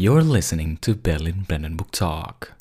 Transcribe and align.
You're 0.00 0.22
listening 0.22 0.76
to 0.82 0.94
Berlin 0.94 1.44
Brandenburg 1.48 1.90
Talk. 1.90 2.52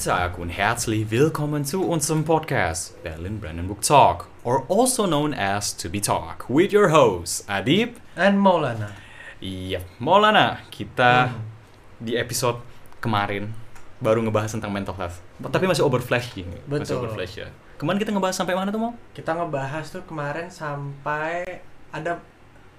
Tag 0.00 0.40
und 0.40 0.48
herzlich 0.48 1.10
willkommen 1.10 1.60
zu 1.60 1.84
unserem 1.84 2.24
Podcast 2.24 2.96
Berlin 3.04 3.36
Brandenburg 3.36 3.84
Talk, 3.84 4.32
or 4.48 4.64
also 4.72 5.04
known 5.04 5.36
as 5.36 5.76
To 5.76 5.92
Be 5.92 6.00
Talk, 6.00 6.48
with 6.48 6.72
your 6.72 6.88
hosts 6.88 7.44
Adib. 7.44 8.00
and 8.16 8.40
Maulana. 8.40 8.96
Iya, 9.44 9.84
Maulana, 10.00 10.64
kita 10.72 11.36
di 12.00 12.16
episode 12.16 12.64
kemarin 13.04 13.52
baru 14.00 14.24
ngebahas 14.24 14.56
tentang 14.56 14.72
mental 14.72 14.96
health. 14.96 15.20
Tapi 15.36 15.68
masih 15.68 15.84
overflashing, 15.84 16.48
masih 16.64 16.96
Betul. 16.96 17.04
overflash 17.04 17.34
ya. 17.44 17.52
Kemarin 17.76 18.00
kita 18.00 18.16
ngebahas 18.16 18.40
sampai 18.40 18.56
mana 18.56 18.72
tuh 18.72 18.80
mau? 18.80 18.92
Kita 19.12 19.36
ngebahas 19.36 19.84
tuh 19.84 20.02
kemarin 20.08 20.48
sampai 20.48 21.44
ada 21.92 22.24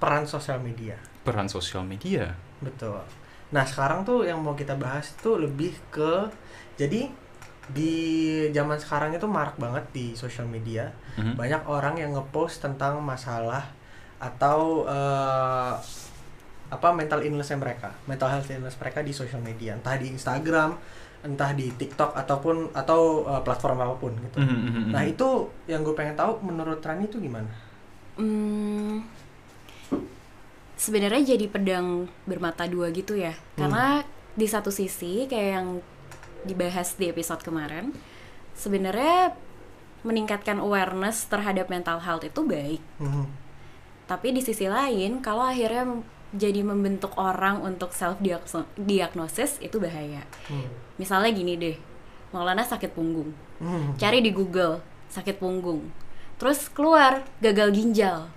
peran 0.02 0.26
sosial 0.26 0.58
media. 0.58 0.98
Peran 1.22 1.46
sosial 1.46 1.86
media. 1.86 2.34
Betul. 2.66 2.98
Nah, 3.54 3.68
sekarang 3.68 4.08
tuh 4.08 4.24
yang 4.24 4.42
mau 4.42 4.56
kita 4.56 4.74
bahas 4.80 5.14
tuh 5.22 5.38
lebih 5.38 5.76
ke 5.92 6.32
jadi 6.82 7.14
di 7.70 7.94
zaman 8.50 8.82
sekarang 8.82 9.14
itu 9.14 9.30
marak 9.30 9.56
banget 9.62 9.86
di 9.94 10.06
sosial 10.18 10.50
media. 10.50 10.90
Mhm. 11.22 11.38
Banyak 11.38 11.62
orang 11.70 11.96
yang 12.02 12.18
ngepost 12.18 12.66
tentang 12.66 12.98
masalah 13.06 13.70
atau 14.18 14.90
eh, 14.90 15.74
apa 16.72 16.88
mental 16.96 17.22
illness 17.22 17.54
mereka, 17.54 17.94
mental 18.10 18.34
health 18.34 18.50
illness 18.50 18.76
mereka 18.82 19.06
di 19.06 19.14
sosial 19.14 19.44
media, 19.46 19.78
entah 19.78 19.94
di 20.00 20.10
Instagram, 20.10 20.74
entah 21.22 21.52
di 21.54 21.70
TikTok 21.70 22.18
ataupun 22.18 22.74
atau 22.74 23.30
eh, 23.30 23.42
platform 23.46 23.78
apa 23.86 23.96
pun 24.02 24.14
gitu. 24.18 24.42
Mhm, 24.42 24.50
mhm, 24.50 24.72
mhm. 24.74 24.92
Nah 24.98 25.04
itu 25.06 25.30
yang 25.70 25.86
gue 25.86 25.94
pengen 25.94 26.18
tahu 26.18 26.42
menurut 26.42 26.82
Rani 26.82 27.06
itu 27.06 27.22
gimana? 27.22 27.52
Hmm, 28.18 29.06
sebenarnya 30.76 31.38
jadi 31.38 31.46
pedang 31.46 32.10
bermata 32.26 32.66
dua 32.66 32.90
gitu 32.90 33.14
ya. 33.14 33.38
Karena 33.54 34.02
di 34.32 34.48
satu 34.48 34.72
sisi 34.72 35.30
kayak 35.30 35.50
yang 35.62 35.68
dibahas 36.44 36.98
di 36.98 37.10
episode 37.10 37.42
kemarin, 37.42 37.94
sebenarnya 38.54 39.36
meningkatkan 40.02 40.58
awareness 40.58 41.30
terhadap 41.30 41.70
mental 41.70 42.02
health 42.02 42.26
itu 42.26 42.42
baik. 42.42 42.82
Mhm. 42.98 43.26
Tapi 44.10 44.28
di 44.34 44.42
sisi 44.42 44.66
lain, 44.66 45.22
kalau 45.22 45.46
akhirnya 45.46 46.02
jadi 46.32 46.64
membentuk 46.64 47.16
orang 47.20 47.60
untuk 47.62 47.92
self 47.92 48.18
diagnosis 48.76 49.60
itu 49.60 49.78
bahaya. 49.78 50.24
Hmm. 50.48 50.68
Misalnya 50.96 51.32
gini 51.32 51.54
deh, 51.60 51.78
Maulana 52.32 52.64
sakit 52.64 52.96
punggung. 52.96 53.36
Hmm. 53.60 53.96
Cari 54.00 54.24
di 54.24 54.32
Google 54.32 54.80
sakit 55.12 55.36
punggung. 55.40 55.92
Terus 56.40 56.72
keluar 56.72 57.28
gagal 57.44 57.76
ginjal. 57.76 58.32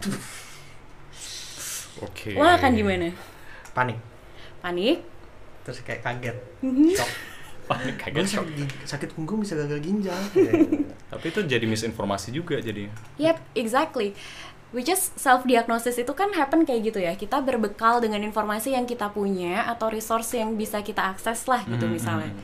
Oke. 2.03 2.35
Wah, 2.35 2.59
akan 2.59 2.71
gimana? 2.75 3.09
Panik, 3.71 3.99
Panik? 4.63 5.03
terus 5.65 5.81
kayak 5.81 6.05
kaget, 6.05 6.37
Mhm. 6.61 6.93
shock. 6.93 7.09
Panik 7.65 7.97
kaget 7.97 8.27
shock. 8.29 8.45
sakit, 8.45 8.69
sakit 8.85 9.09
punggung 9.17 9.41
bisa 9.41 9.57
gagal 9.57 9.81
ginjal. 9.81 10.17
Tapi 11.13 11.25
itu 11.25 11.41
jadi 11.45 11.65
misinformasi 11.65 12.29
juga 12.31 12.61
jadi. 12.61 12.93
Yep, 13.17 13.37
exactly. 13.57 14.13
Which 14.75 14.91
is 14.91 15.15
self-diagnosis 15.15 15.97
itu 15.97 16.13
kan 16.13 16.35
happen 16.35 16.67
kayak 16.67 16.93
gitu 16.93 16.99
ya. 16.99 17.15
Kita 17.15 17.39
berbekal 17.39 18.03
dengan 18.03 18.21
informasi 18.21 18.75
yang 18.75 18.85
kita 18.85 19.09
punya 19.09 19.65
atau 19.65 19.87
resource 19.87 20.35
yang 20.35 20.59
bisa 20.59 20.83
kita 20.83 21.15
akses 21.15 21.47
lah 21.47 21.63
gitu 21.65 21.87
Mhm, 21.87 21.93
misalnya. 21.95 22.33
mhm. 22.35 22.43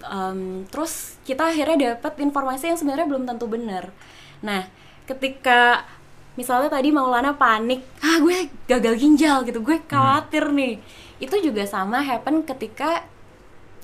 Um, 0.00 0.40
terus 0.72 1.20
kita 1.28 1.52
akhirnya 1.52 1.92
dapat 1.92 2.16
informasi 2.24 2.72
yang 2.72 2.78
sebenarnya 2.80 3.04
belum 3.04 3.28
tentu 3.28 3.44
benar. 3.44 3.92
Nah, 4.40 4.64
ketika 5.04 5.84
misalnya 6.32 6.72
tadi 6.72 6.88
Maulana 6.88 7.36
panik, 7.36 7.84
ah 8.00 8.16
gue 8.16 8.48
gagal 8.64 8.96
ginjal 8.96 9.44
gitu, 9.44 9.60
gue 9.60 9.76
khawatir 9.84 10.48
nih. 10.56 10.80
Itu 11.20 11.36
juga 11.44 11.68
sama 11.68 12.00
happen 12.00 12.40
ketika 12.48 13.04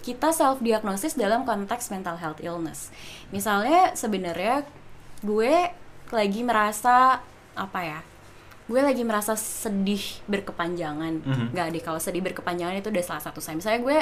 kita 0.07 0.31
self 0.31 0.63
diagnosis 0.63 1.19
dalam 1.19 1.43
konteks 1.43 1.91
mental 1.91 2.15
health 2.15 2.39
illness. 2.39 2.95
Misalnya 3.35 3.99
sebenarnya 3.99 4.63
gue 5.27 5.75
lagi 6.15 6.41
merasa 6.47 7.19
apa 7.59 7.81
ya? 7.83 8.01
Gue 8.71 8.87
lagi 8.87 9.03
merasa 9.03 9.35
sedih 9.35 10.23
berkepanjangan. 10.31 11.27
Mhm. 11.27 11.47
Nggak 11.51 11.67
deh 11.75 11.83
kalau 11.83 11.99
sedih 11.99 12.23
berkepanjangan 12.23 12.79
itu 12.79 12.95
udah 12.95 13.03
salah 13.03 13.23
satu 13.27 13.43
saya. 13.43 13.59
Misalnya 13.59 13.83
gue 13.83 13.99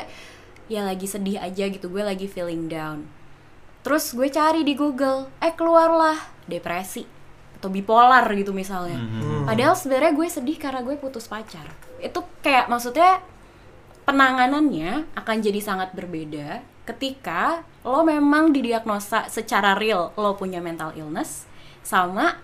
ya 0.69 0.85
lagi 0.85 1.09
sedih 1.09 1.41
aja 1.41 1.65
gitu, 1.73 1.89
gue 1.89 2.05
lagi 2.05 2.29
feeling 2.29 2.69
down. 2.69 3.09
Terus 3.81 4.13
gue 4.13 4.29
cari 4.29 4.61
di 4.61 4.77
Google, 4.77 5.33
eh 5.41 5.57
keluarlah 5.57 6.21
depresi 6.45 7.05
atau 7.57 7.73
bipolar 7.73 8.29
gitu 8.37 8.53
misalnya. 8.53 9.01
Mhm. 9.01 9.21
Hmm. 9.25 9.45
Padahal 9.49 9.73
sebenarnya 9.73 10.13
gue 10.13 10.29
sedih 10.29 10.61
karena 10.61 10.85
gue 10.85 11.01
putus 11.01 11.25
pacar. 11.33 11.65
Itu 11.97 12.21
kayak 12.45 12.69
maksudnya 12.69 13.25
penanganannya 14.05 15.09
akan 15.17 15.37
jadi 15.41 15.61
sangat 15.61 15.93
berbeda 15.93 16.61
ketika 16.85 17.65
lo 17.81 18.05
memang 18.05 18.53
didiagnosa 18.53 19.27
secara 19.27 19.73
real 19.73 20.13
lo 20.15 20.37
punya 20.37 20.61
mental 20.61 20.93
illness 20.93 21.49
sama 21.81 22.37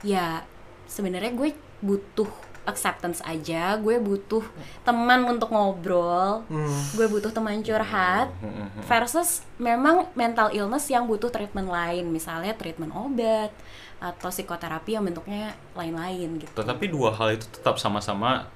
ya 0.00 0.44
sebenarnya 0.84 1.32
gue 1.32 1.52
butuh 1.80 2.28
acceptance 2.64 3.20
aja, 3.20 3.76
gue 3.76 4.00
butuh 4.00 4.40
teman 4.88 5.20
untuk 5.28 5.52
ngobrol, 5.52 6.48
Hmm. 6.48 6.80
gue 6.96 7.06
butuh 7.12 7.28
teman 7.28 7.60
curhat 7.60 8.32
Mhm. 8.40 8.88
versus 8.88 9.44
memang 9.60 10.08
mental 10.16 10.48
illness 10.48 10.88
yang 10.88 11.04
butuh 11.04 11.28
treatment 11.28 11.68
lain 11.68 12.08
misalnya 12.08 12.56
treatment 12.56 12.88
obat 12.96 13.52
atau 14.00 14.32
psikoterapi 14.32 14.96
yang 14.96 15.04
bentuknya 15.04 15.52
lain-lain 15.76 16.40
gitu 16.40 16.52
Tetapi 16.56 16.88
dua 16.88 17.12
hal 17.12 17.36
itu 17.36 17.44
tetap 17.52 17.76
sama-sama 17.76 18.48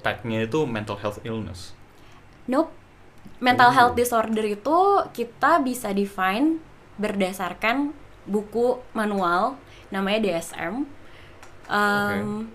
tag-nya 0.00 0.42
itu 0.42 0.64
mental 0.64 0.96
health 0.96 1.18
illness. 1.22 1.72
nope. 2.44 2.68
Mental 3.40 3.70
Oh. 3.70 3.74
health 3.74 3.94
disorder 3.94 4.44
itu 4.44 4.78
kita 5.10 5.58
bisa 5.58 5.90
define 5.90 6.60
berdasarkan 6.96 7.90
buku 8.24 8.78
manual 8.92 9.56
namanya 9.88 10.20
DSM 10.22 10.84
Um, 11.64 12.52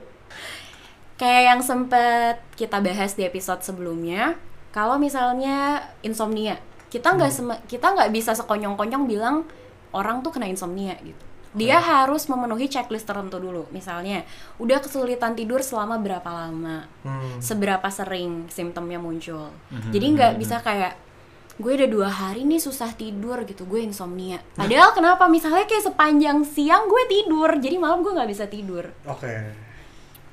kayak 1.18 1.44
yang 1.44 1.62
sempet 1.62 2.38
kita 2.54 2.78
bahas 2.78 3.18
di 3.18 3.26
episode 3.26 3.60
sebelumnya 3.60 4.38
kalau 4.70 4.96
misalnya 4.96 5.82
insomnia 6.00 6.62
kita 6.88 7.18
nggak 7.18 7.34
seme- 7.34 7.62
kita 7.66 7.90
nggak 7.90 8.14
bisa 8.14 8.32
sekonyong-konyong 8.32 9.10
bilang 9.10 9.50
orang 9.90 10.22
tuh 10.22 10.30
kena 10.30 10.46
insomnia 10.46 10.94
gitu 11.02 11.26
dia 11.50 11.78
harus 11.78 12.26
memenuhi 12.26 12.66
checklist 12.66 13.04
tertentu 13.04 13.38
dulu 13.38 13.66
misalnya 13.70 14.22
udah 14.58 14.78
kesulitan 14.80 15.34
tidur 15.34 15.60
selama 15.60 15.98
berapa 15.98 16.26
lama 16.26 16.86
Hmm. 17.02 17.42
seberapa 17.42 17.90
sering 17.90 18.46
simptomnya 18.48 18.98
muncul 18.98 19.50
Mhm, 19.70 19.90
jadi 19.90 20.06
nggak 20.14 20.32
mhm, 20.34 20.40
bisa 20.40 20.58
kayak 20.60 20.94
gue 21.56 21.72
udah 21.76 21.90
dua 21.90 22.08
hari 22.08 22.46
nih 22.46 22.56
susah 22.58 22.94
tidur 22.94 23.44
gitu 23.44 23.66
gue 23.66 23.82
insomnia 23.82 24.40
padahal 24.54 24.94
kenapa 24.94 25.28
misalnya 25.28 25.66
kayak 25.66 25.86
sepanjang 25.86 26.46
siang 26.46 26.88
gue 26.88 27.04
tidur 27.06 27.52
jadi 27.58 27.76
malam 27.76 28.00
gue 28.00 28.14
nggak 28.14 28.30
bisa 28.30 28.46
tidur 28.48 28.88
Oke. 29.04 29.68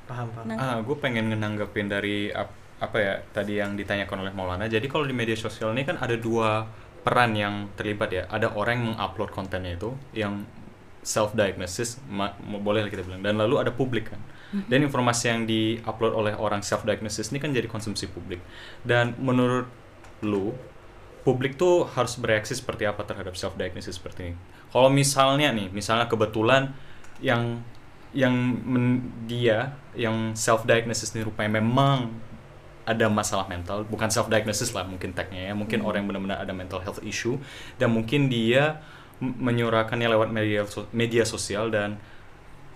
Paham, 0.07 0.31
paham. 0.31 0.47
Nah. 0.47 0.57
Ah, 0.57 0.79
gue 0.79 0.95
pengen 0.95 1.35
ngenanggepin 1.35 1.91
dari 1.91 2.31
ap- 2.31 2.55
apa 2.79 2.97
ya 2.97 3.15
tadi 3.27 3.59
yang 3.59 3.75
ditanyakan 3.75 4.23
oleh 4.23 4.31
Maulana. 4.31 4.71
Jadi 4.71 4.87
kalau 4.87 5.03
di 5.03 5.11
media 5.11 5.35
sosial 5.35 5.75
ini 5.75 5.83
kan 5.83 5.99
ada 5.99 6.15
dua 6.15 6.63
peran 7.03 7.35
yang 7.35 7.75
terlibat 7.75 8.15
ya. 8.15 8.23
Ada 8.31 8.55
orang 8.55 8.79
yang 8.79 8.87
mengupload 8.95 9.35
kontennya 9.35 9.75
itu 9.75 9.91
yang 10.15 10.47
self 11.07 11.39
diagnosis 11.39 12.03
boleh 12.43 12.91
kita 12.91 13.07
bilang 13.07 13.23
dan 13.23 13.39
lalu 13.39 13.63
ada 13.63 13.71
publik 13.71 14.11
kan. 14.11 14.19
Dan 14.67 14.87
informasi 14.87 15.25
yang 15.27 15.43
diupload 15.45 16.13
oleh 16.17 16.35
orang 16.35 16.63
self 16.63 16.83
diagnosis 16.83 17.31
ini 17.31 17.39
kan 17.43 17.55
jadi 17.55 17.71
konsumsi 17.71 18.11
publik. 18.11 18.43
Dan 18.83 19.15
menurut 19.23 19.71
lu 20.25 20.55
publik 21.27 21.59
tuh 21.59 21.87
harus 21.95 22.15
bereaksi 22.19 22.55
seperti 22.55 22.87
apa 22.87 23.03
terhadap 23.03 23.35
self 23.35 23.59
diagnosis 23.59 23.99
seperti 23.99 24.33
ini. 24.33 24.37
Kalau 24.71 24.87
misalnya 24.91 25.51
nih, 25.51 25.69
misalnya 25.71 26.07
kebetulan 26.07 26.75
yang 27.23 27.63
yang 28.15 28.33
men- 28.65 29.27
dia 29.29 29.77
yang 29.99 30.33
self 30.39 30.65
diagnosis 30.65 31.13
ini 31.13 31.27
rupanya 31.27 31.59
memang 31.61 32.15
ada 32.87 33.11
masalah 33.11 33.51
mental, 33.51 33.83
bukan 33.83 34.07
self 34.15 34.31
diagnosis 34.31 34.71
lah 34.71 34.87
mungkin 34.87 35.11
tagnya 35.11 35.51
ya, 35.51 35.53
mungkin 35.59 35.83
orang 35.83 36.07
yang 36.07 36.09
benar-benar 36.15 36.39
ada 36.39 36.55
mental 36.55 36.79
health 36.87 37.03
issue 37.03 37.35
dan 37.83 37.91
mungkin 37.91 38.31
dia 38.31 38.79
menyuarakannya 39.21 40.09
lewat 40.09 40.29
media 40.29 40.63
media 40.93 41.25
sosial 41.25 41.73
dan 41.73 41.97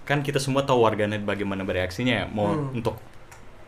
kan 0.04 0.24
kita 0.24 0.40
semua 0.40 0.64
tahu 0.64 0.82
warganet 0.82 1.22
bagaimana 1.22 1.62
bereaksinya 1.62 2.24
ya, 2.24 2.26
mau 2.26 2.50
Hmm. 2.50 2.74
untuk 2.74 2.96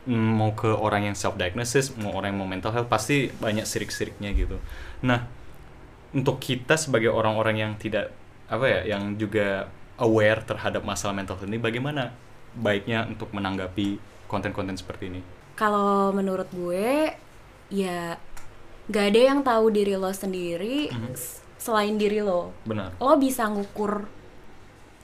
mm, 0.02 0.30
mau 0.34 0.50
ke 0.52 0.66
orang 0.66 1.06
yang 1.06 1.14
self 1.14 1.38
diagnosis, 1.38 1.94
mau 1.94 2.10
orang 2.12 2.34
yang 2.34 2.40
mau 2.42 2.50
mental 2.50 2.72
health 2.72 2.90
pasti 2.90 3.30
banyak 3.30 3.62
sirik-siriknya 3.62 4.34
gitu. 4.34 4.58
Nah, 5.06 5.28
untuk 6.10 6.42
kita 6.42 6.74
sebagai 6.74 7.12
orang-orang 7.12 7.56
yang 7.56 7.72
tidak 7.78 8.10
apa 8.50 8.66
ya, 8.66 8.96
yang 8.96 9.14
juga 9.14 9.68
aware 9.96 10.42
terhadap 10.42 10.82
masalah 10.82 11.14
mental 11.14 11.38
health 11.38 11.46
ini 11.46 11.60
bagaimana 11.60 12.10
baiknya 12.52 13.06
untuk 13.06 13.30
menanggapi 13.30 13.96
konten-konten 14.26 14.74
seperti 14.74 15.08
ini 15.08 15.20
Kalau 15.54 16.10
menurut 16.10 16.48
gue 16.50 17.12
ya 17.70 18.16
gak 18.88 19.06
ada 19.14 19.20
yang 19.20 19.40
tahu 19.40 19.68
diri 19.70 19.94
lo 19.94 20.10
sendiri 20.10 20.90
Mhm. 20.90 21.12
s- 21.14 21.41
selain 21.62 21.94
diri 21.94 22.18
lo. 22.18 22.50
benar 22.64 22.90
Lo 22.98 23.14
bisa 23.14 23.46
ngukur 23.46 24.10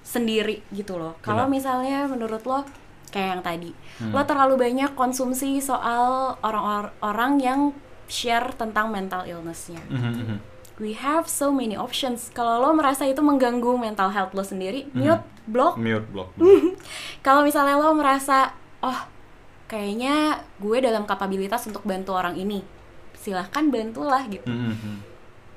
sendiri 0.02 0.64
gitu 0.70 0.96
loh. 0.96 1.14
Kalau 1.20 1.46
misalnya 1.46 2.08
menurut 2.08 2.42
lo 2.42 2.64
kayak 3.08 3.28
yang 3.30 3.42
tadi, 3.42 3.70
Hmm. 3.98 4.10
lo 4.10 4.22
terlalu 4.22 4.54
banyak 4.58 4.92
konsumsi 4.94 5.60
soal 5.60 6.34
orang-orang 6.40 7.32
yang 7.38 7.60
share 8.06 8.50
tentang 8.54 8.88
mental 8.88 9.22
illness-nya. 9.22 9.80
Mhm, 9.86 10.12
mhm. 10.16 10.38
We 10.78 10.94
have 10.94 11.26
so 11.26 11.50
many 11.50 11.74
options. 11.74 12.30
Kalau 12.30 12.58
lo 12.58 12.70
merasa 12.72 13.02
itu 13.02 13.18
mengganggu 13.18 13.74
mental 13.76 14.08
health 14.08 14.32
lo 14.32 14.42
sendiri, 14.42 14.86
Mhm. 14.88 14.98
mute, 14.98 15.24
block. 15.44 15.74
mute 15.76 16.06
block 16.08 16.30
Kalau 17.26 17.42
misalnya 17.42 17.76
lo 17.76 17.92
merasa, 17.92 18.54
oh 18.80 19.00
kayaknya 19.66 20.40
gue 20.56 20.78
dalam 20.80 21.04
kapabilitas 21.04 21.66
untuk 21.66 21.82
bantu 21.82 22.14
orang 22.14 22.34
ini, 22.34 22.64
silahkan 23.14 23.68
bantulah 23.68 24.24
gitu. 24.26 24.46
Mhm, 24.46 24.72
mhm. 24.72 24.96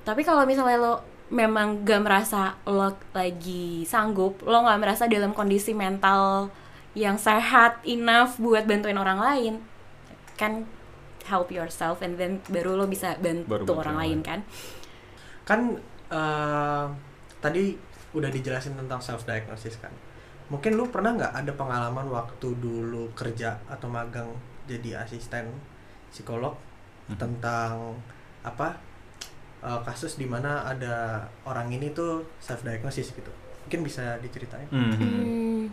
Tapi 0.01 0.21
kalau 0.21 0.43
misalnya 0.43 0.77
lo 0.77 0.93
memang 1.29 1.81
gak 1.81 2.01
merasa 2.01 2.57
lo 2.65 2.91
lagi 3.11 3.85
sanggup, 3.85 4.41
lo 4.43 4.61
gak 4.61 4.81
merasa 4.81 5.07
dalam 5.07 5.31
kondisi 5.31 5.71
mental 5.71 6.51
yang 6.91 7.15
sehat 7.15 7.79
enough 7.85 8.35
buat 8.35 8.67
bantuin 8.67 8.97
orang 8.97 9.15
lain, 9.17 9.53
kan 10.35 10.67
help 11.23 11.47
yourself 11.47 12.01
and 12.01 12.17
then 12.17 12.43
baru 12.45 12.75
lo 12.75 12.85
bisa 12.85 13.15
bantu, 13.15 13.47
Baru 13.47 13.63
bantu 13.63 13.73
orang 13.79 13.97
lain 14.01 14.19
kan. 14.19 14.39
kan 15.41 15.59
eh, 16.09 16.85
tadi 17.39 17.77
udah 18.11 18.27
dijelasin 18.27 18.75
tentang 18.75 18.99
self 18.99 19.23
diagnosis 19.23 19.79
kan 19.79 19.91
mungkin 20.47 20.75
lu 20.75 20.91
pernah 20.91 21.15
nggak 21.15 21.33
ada 21.33 21.51
pengalaman 21.55 22.11
waktu 22.11 22.59
dulu 22.59 23.15
kerja 23.15 23.55
atau 23.65 23.87
magang 23.87 24.27
jadi 24.67 24.99
asisten 24.99 25.47
psikolog 26.11 26.59
Mhm. 27.07 27.15
tentang 27.15 27.95
apa 28.43 28.75
eh, 29.61 29.79
kasus 29.81 30.15
di 30.15 30.25
mana 30.25 30.63
ada 30.63 30.95
orang 31.43 31.69
ini 31.69 31.89
tuh 31.89 32.25
self 32.37 32.61
diagnosis 32.61 33.09
gitu 33.09 33.29
mungkin 33.61 33.81
bisa 33.81 34.17
diceritain 34.17 34.65
Mhm. 34.67 34.91
Hmm, 34.97 35.63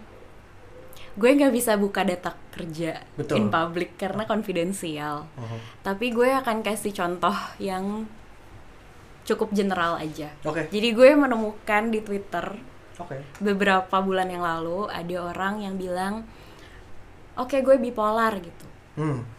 gue 1.14 1.30
nggak 1.34 1.50
bisa 1.50 1.74
buka 1.74 2.04
data 2.04 2.30
kerja 2.48 3.02
Betul. 3.16 3.36
in 3.36 3.46
public 3.48 3.96
karena 3.96 4.22
konfidensial. 4.22 5.26
Oh, 5.34 5.58
Tapi 5.80 6.12
gue 6.12 6.30
akan 6.30 6.62
kasih 6.62 6.94
contoh 6.94 7.34
yang 7.58 8.06
cukup 9.24 9.50
general 9.50 9.96
aja. 9.96 10.30
oke 10.40 10.68
Jadi 10.68 10.88
gue 10.90 11.10
menemukan 11.12 11.90
di 11.90 12.00
Twitter 12.00 12.46
oke 12.96 13.18
beberapa 13.38 13.98
bulan 13.98 14.26
yang 14.26 14.40
lalu 14.40 14.86
ada 14.86 15.16
orang 15.24 15.60
yang 15.60 15.74
bilang, 15.74 16.22
oke 17.34 17.56
gue 17.56 17.76
bipolar 17.78 18.32
gitu. 18.38 18.66
hmm 18.96 19.37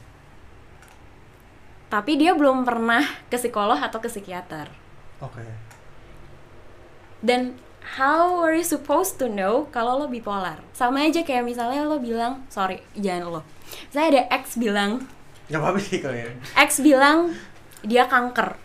Tapi 1.89 2.15
dia 2.15 2.37
belum 2.37 2.61
pernah 2.63 3.01
ke 3.27 3.37
psikolog 3.37 3.77
atau 3.77 3.97
ke 3.97 4.05
psikiater. 4.05 4.69
oke 5.19 5.41
Dan 7.19 7.57
how 7.97 8.39
are 8.39 8.53
you 8.53 8.63
supposed 8.63 9.17
to 9.17 9.25
know 9.27 9.67
kalau 9.73 9.99
lo 9.99 10.07
bipolar? 10.07 10.61
Sama 10.71 11.03
aja 11.03 11.25
kayak 11.25 11.43
misalnya 11.43 11.83
lo 11.83 11.97
bilang, 11.99 12.45
sorry 12.47 12.79
jangan 12.95 13.27
lo. 13.27 13.41
Saya 13.89 14.13
ada 14.13 14.21
X 14.39 14.55
bilang, 14.55 15.03
nggak 15.49 15.59
apa-apa 15.59 15.79
sih 15.81 15.97
kalau 15.99 16.15
ya 16.15 16.29
X 16.55 16.79
bilang 16.79 17.33
dia 17.81 18.05
kanker. 18.05 18.55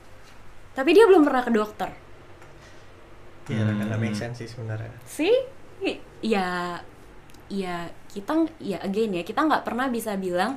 Tapi 0.76 0.90
dia 0.92 1.08
belum 1.08 1.24
pernah 1.24 1.42
ke 1.42 1.50
dokter. 1.50 1.88
Iya, 3.44 3.60
Hmm. 3.60 3.88
nggak 3.88 4.00
make 4.00 4.16
sense 4.16 4.40
sih 4.40 4.48
sebenarnya. 4.48 4.88
sih 5.04 5.32
ya 6.24 6.80
ya 7.52 7.76
kita 8.08 8.48
ya 8.56 8.80
again 8.80 9.12
ya 9.12 9.20
kita 9.20 9.44
nggak 9.44 9.68
pernah 9.68 9.92
bisa 9.92 10.16
bilang 10.16 10.56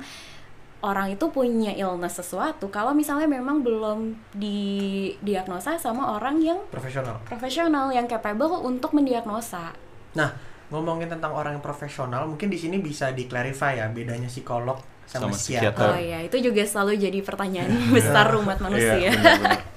orang 0.78 1.10
itu 1.10 1.26
punya 1.28 1.74
illness 1.74 2.22
sesuatu 2.22 2.70
kalau 2.70 2.94
misalnya 2.94 3.26
memang 3.26 3.66
belum 3.66 4.14
didiagnosa 4.32 5.74
sama 5.76 6.14
orang 6.14 6.38
yang 6.38 6.58
Profesional. 6.70 7.18
profesional 7.26 7.90
yang 7.90 8.06
capable 8.06 8.62
untuk 8.62 8.94
mendiagnosa 8.94 9.74
Nah, 10.14 10.32
ngomongin 10.70 11.06
tentang 11.06 11.30
orang 11.30 11.58
yang 11.58 11.64
profesional, 11.64 12.26
mungkin 12.26 12.48
di 12.48 12.58
sini 12.58 12.80
bisa 12.80 13.12
di-clarify 13.12 13.76
ya 13.76 13.86
bedanya 13.86 14.26
psikolog 14.26 14.80
sama, 15.04 15.30
Sama 15.30 15.36
psikiater. 15.36 15.72
psikiater. 15.72 15.88
oh 15.88 16.00
ya 16.00 16.18
itu 16.22 16.36
juga 16.40 16.62
selalu 16.64 16.92
jadi 16.98 17.18
pertanyaan 17.22 17.70
besar 17.96 18.28
umat 18.36 18.58
manusia 18.58 18.96
Iya, 18.98 19.10
benar-benar. 19.14 19.62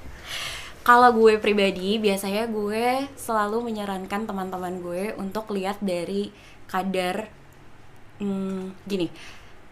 Kalau 0.81 1.13
gue 1.13 1.37
pribadi, 1.37 2.01
biasanya 2.01 2.49
gue 2.49 3.05
selalu 3.13 3.69
menyarankan 3.69 4.25
teman-teman 4.25 4.81
gue 4.81 5.13
untuk 5.13 5.53
lihat 5.53 5.77
dari 5.77 6.33
kadar 6.65 7.29
hmm, 8.17 8.81
gini. 8.89 9.05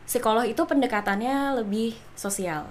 Psikolog 0.09 0.41
itu 0.49 0.57
pendekatannya 0.65 1.61
lebih 1.61 1.93
sosial. 2.17 2.65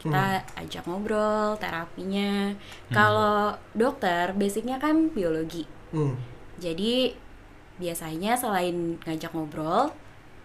Kita 0.00 0.40
ajak 0.56 0.88
ngobrol, 0.88 1.60
terapinya. 1.60 2.56
Kalau 2.88 3.52
dokter, 3.76 4.32
basicnya 4.32 4.80
kan 4.80 5.12
biologi. 5.12 5.68
Hmm. 5.92 6.16
Jadi 6.56 7.12
biasanya 7.76 8.40
selain 8.40 8.96
ngajak 9.04 9.36
ngobrol, 9.36 9.92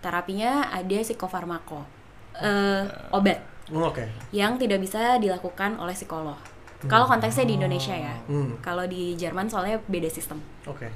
terapinya 0.03 0.67
ada 0.67 0.99
psikofarmako, 0.99 1.87
eh, 2.35 2.83
obat 3.15 3.39
Hmm, 3.71 3.79
Oke. 3.87 4.03
yang 4.35 4.59
tidak 4.59 4.83
bisa 4.83 5.15
dilakukan 5.23 5.79
oleh 5.79 5.95
psikolog. 5.95 6.35
Kalau 6.83 7.07
konteksnya 7.07 7.47
di 7.47 7.55
Indonesia 7.55 7.95
ya. 7.95 8.11
Hmm. 8.27 8.59
Kalau 8.59 8.83
di 8.83 9.15
Jerman 9.15 9.47
soalnya 9.47 9.79
beda 9.87 10.11
sistem. 10.11 10.43
Oke. 10.67 10.91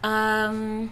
Em, 0.00 0.88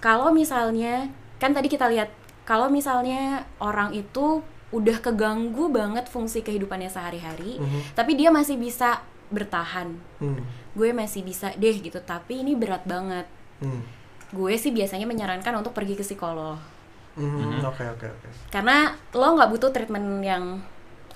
kalau 0.00 0.32
misalnya 0.32 1.12
kan 1.36 1.52
tadi 1.52 1.68
kita 1.68 1.92
lihat 1.92 2.08
kalau 2.48 2.72
misalnya 2.72 3.44
orang 3.60 3.92
itu 3.92 4.40
udah 4.72 5.04
keganggu 5.04 5.68
banget 5.68 6.08
fungsi 6.08 6.40
kehidupannya 6.40 6.88
sehari-hari, 6.88 7.60
Mhm. 7.60 7.92
tapi 7.92 8.16
dia 8.16 8.32
masih 8.32 8.56
bisa 8.56 9.04
bertahan. 9.28 9.92
Hmm. 10.20 10.40
Gue 10.72 10.96
masih 10.96 11.20
bisa 11.20 11.52
deh 11.56 11.76
gitu, 11.76 12.00
tapi 12.00 12.40
ini 12.40 12.56
berat 12.56 12.88
banget. 12.88 13.28
Hmm. 13.60 13.84
Gue 14.32 14.56
sih 14.56 14.72
biasanya 14.72 15.04
menyarankan 15.04 15.52
untuk 15.60 15.76
pergi 15.76 15.96
ke 15.96 16.04
psikolog. 16.04 16.56
Hmm. 17.16 17.60
Oke, 17.68 17.84
oke, 17.84 18.06
oke. 18.08 18.28
Karena 18.48 18.96
lo 19.12 19.28
nggak 19.36 19.50
butuh 19.52 19.68
treatment 19.68 20.24
yang 20.24 20.64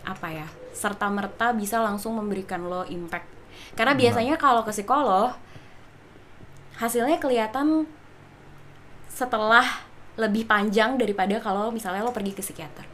apa 0.05 0.29
ya 0.29 0.47
serta 0.75 1.07
merta 1.09 1.55
bisa 1.57 1.79
langsung 1.81 2.17
memberikan 2.17 2.69
lo 2.69 2.85
impact. 2.85 3.29
Karena 3.77 3.97
biasanya 3.97 4.37
kalau 4.37 4.65
ke 4.65 4.73
psikolog 4.73 5.33
hasilnya 6.81 7.21
kelihatan 7.21 7.85
setelah 9.07 9.65
lebih 10.17 10.45
panjang 10.45 11.01
daripada 11.01 11.41
kalau 11.41 11.73
misalnya 11.73 12.05
lo 12.05 12.13
pergi 12.13 12.33
ke 12.37 12.43
psikiater. 12.45 12.85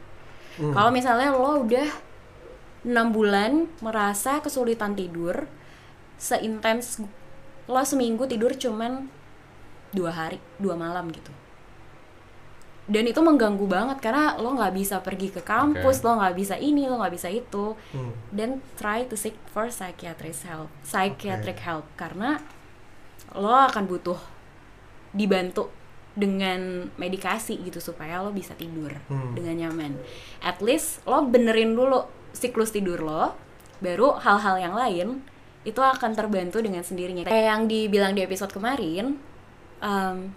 Hmm. 0.59 0.71
Kalau 0.71 0.91
misalnya 0.91 1.35
lo 1.35 1.63
udah 1.67 1.87
enam 2.87 3.11
bulan 3.11 3.67
merasa 3.83 4.39
kesulitan 4.39 4.95
tidur, 4.95 5.47
seintens 6.15 7.03
lo 7.67 7.81
seminggu 7.83 8.23
tidur 8.27 8.55
cuman 8.55 9.11
dua 9.91 10.11
hari, 10.15 10.39
dua 10.57 10.79
malam 10.79 11.11
gitu. 11.11 11.31
Dan 12.89 13.05
itu 13.05 13.21
mengganggu 13.21 13.69
banget 13.69 14.01
karena 14.01 14.33
lo 14.41 14.57
nggak 14.57 14.73
bisa 14.73 14.97
pergi 15.05 15.29
ke 15.29 15.45
kampus, 15.45 16.01
Oke. 16.01 16.05
lo 16.09 16.11
nggak 16.17 16.35
bisa 16.39 16.55
ini, 16.57 16.89
lo 16.89 16.97
nggak 16.97 17.13
bisa 17.13 17.29
itu. 17.29 17.77
Hmm. 17.93 18.15
Dan 18.33 18.65
try 18.79 19.05
to 19.05 19.13
seek 19.13 19.37
for 19.53 19.69
psychiatric 19.69 20.33
help, 20.47 20.71
psychiatric 20.81 21.61
help 21.61 21.85
karena 21.93 22.41
lo 23.37 23.53
akan 23.53 23.85
butuh 23.85 24.17
dibantu 25.13 25.69
dengan 26.19 26.91
medikasi 26.99 27.55
gitu 27.63 27.79
supaya 27.79 28.19
lo 28.19 28.35
bisa 28.35 28.51
tidur 28.59 28.91
Hmm. 29.07 29.31
dengan 29.33 29.55
nyaman. 29.55 29.95
At 30.43 30.59
least 30.59 30.99
lo 31.07 31.23
benerin 31.23 31.73
dulu 31.73 32.03
siklus 32.35 32.75
tidur 32.75 32.99
lo, 32.99 33.31
baru 33.79 34.19
hal-hal 34.19 34.59
yang 34.59 34.75
lain 34.75 35.23
itu 35.63 35.79
akan 35.79 36.11
terbantu 36.11 36.59
dengan 36.59 36.83
sendirinya. 36.83 37.23
Kayak 37.23 37.47
yang 37.55 37.61
dibilang 37.71 38.11
di 38.11 38.21
episode 38.27 38.51
kemarin, 38.51 39.15
um, 39.79 40.35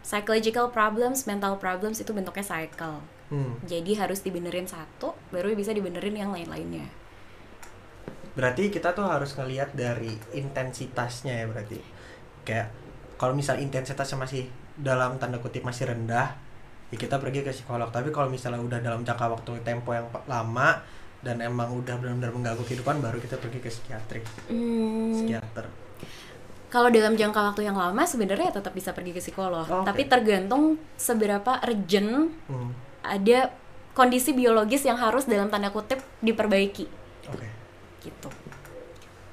psychological 0.00 0.72
problems, 0.72 1.28
mental 1.28 1.60
problems 1.60 2.00
itu 2.00 2.16
bentuknya 2.16 2.44
cycle. 2.44 3.04
Hmm. 3.28 3.60
Jadi 3.68 3.92
harus 4.00 4.24
dibenerin 4.24 4.64
satu, 4.64 5.12
baru 5.28 5.52
bisa 5.52 5.76
dibenerin 5.76 6.16
yang 6.16 6.32
lain-lainnya. 6.32 6.88
Berarti 8.32 8.70
kita 8.70 8.94
tuh 8.96 9.04
harus 9.04 9.34
ngelihat 9.36 9.74
dari 9.74 10.14
intensitasnya 10.32 11.44
ya 11.44 11.46
berarti. 11.50 11.78
Kayak 12.46 12.72
kalau 13.18 13.34
misal 13.34 13.58
intensitasnya 13.58 14.16
masih 14.16 14.46
dalam 14.78 15.18
tanda 15.18 15.36
kutip 15.36 15.60
masih 15.60 15.90
rendah, 15.90 16.32
ya 16.88 16.96
kita 16.96 17.18
pergi 17.18 17.42
ke 17.42 17.50
psikolog. 17.50 17.90
Tapi 17.90 18.08
kalau 18.08 18.26
misalnya 18.26 18.58
udah 18.58 18.78
dalam 18.78 19.02
jangka 19.02 19.26
waktu 19.28 19.58
tempo 19.60 19.90
yang 19.90 20.06
lama 20.24 20.78
dan 21.18 21.42
emang 21.42 21.74
udah 21.74 21.98
benar-benar 21.98 22.30
mengganggu 22.30 22.62
kehidupan, 22.62 22.98
baru 22.98 23.18
kita 23.18 23.36
pergi 23.36 23.58
ke 23.58 23.68
psikiatrik, 23.68 24.22
Hmm, 24.46 25.10
psikiater. 25.12 25.66
kalau 26.68 26.88
dalam 26.88 27.12
jangka 27.12 27.40
waktu 27.48 27.64
yang 27.64 27.74
lama 27.74 28.04
sebenarnya 28.04 28.52
tetap 28.52 28.70
bisa 28.70 28.92
pergi 28.92 29.10
ke 29.10 29.20
psikolog, 29.20 29.64
Oh, 29.64 29.82
oke. 29.82 29.86
tapi 29.88 30.04
tergantung 30.04 30.78
seberapa 30.94 31.58
urgent 31.60 32.30
Hmm. 32.46 32.70
ada 33.02 33.50
kondisi 33.92 34.30
biologis 34.30 34.84
yang 34.84 34.94
harus 34.94 35.24
dalam 35.24 35.48
tanda 35.48 35.68
kutip 35.68 35.98
diperbaiki 36.20 36.86
Oke. 37.26 37.48
gitu. 38.00 38.30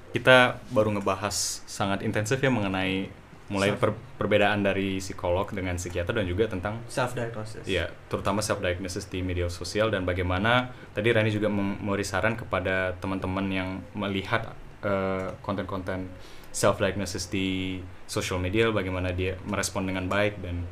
kita 0.09 0.57
baru 0.71 0.95
ngebahas 0.95 1.35
sangat 1.65 1.99
intensif 2.01 2.39
ya 2.39 2.47
mengenai 2.47 3.11
mulai 3.45 3.69
Self- 3.73 3.81
per- 3.81 3.97
perbedaan 4.17 4.65
dari 4.65 4.97
psikolog 4.97 5.45
dengan 5.53 5.77
psikiater 5.77 6.17
dan 6.17 6.25
juga 6.25 6.49
tentang 6.49 6.81
self 6.89 7.13
diagnosis 7.13 7.61
ya 7.69 7.85
terutama 8.09 8.41
self 8.41 8.57
diagnosis 8.57 9.05
di 9.05 9.21
media 9.21 9.45
sosial 9.53 9.93
dan 9.93 10.01
bagaimana 10.01 10.73
tadi 10.97 11.13
Rani 11.13 11.29
juga 11.29 11.45
mem- 11.45 11.77
memberi 11.77 12.01
saran 12.01 12.33
kepada 12.33 12.97
teman-teman 12.97 13.45
yang 13.53 13.69
melihat 13.93 14.57
eh, 14.81 15.29
konten-konten 15.45 16.09
self 16.49 16.81
diagnosis 16.81 17.29
di 17.29 17.77
social 18.09 18.41
media 18.41 18.71
bagaimana 18.73 19.13
dia 19.13 19.37
merespon 19.45 19.85
dengan 19.85 20.09
baik 20.09 20.41
dan 20.41 20.65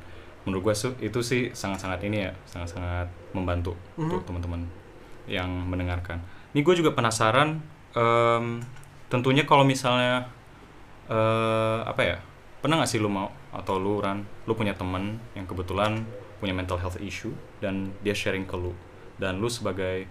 menurut 0.47 0.71
gue 0.71 0.75
itu 1.07 1.19
sih 1.23 1.41
sangat-sangat 1.53 2.03
ini 2.07 2.27
ya 2.27 2.31
sangat-sangat 2.49 3.07
membantu 3.35 3.77
untuk 3.95 4.27
teman-teman 4.27 4.67
yang 5.23 5.47
mendengarkan. 5.47 6.19
Ini 6.51 6.59
gue 6.67 6.75
juga 6.83 6.91
penasaran 6.91 7.63
em, 7.95 8.59
tentunya 9.07 9.47
kalau 9.47 9.63
misalnya 9.63 10.27
eh 11.07 11.79
apa 11.83 12.01
ya 12.03 12.17
pernah 12.63 12.79
nggak 12.79 12.89
sih 12.89 12.97
lu 12.97 13.11
mau 13.11 13.27
atau 13.51 13.75
lu 13.75 13.99
Ran 13.99 14.23
lu 14.47 14.55
punya 14.55 14.71
temen 14.71 15.19
yang 15.35 15.43
kebetulan 15.43 15.99
punya 16.39 16.55
mental 16.55 16.79
health 16.79 16.95
issue 16.97 17.35
dan 17.59 17.91
dia 17.99 18.15
sharing 18.15 18.47
ke 18.47 18.55
lu 18.55 18.71
dan 19.19 19.37
lu 19.37 19.51
sebagai 19.51 20.07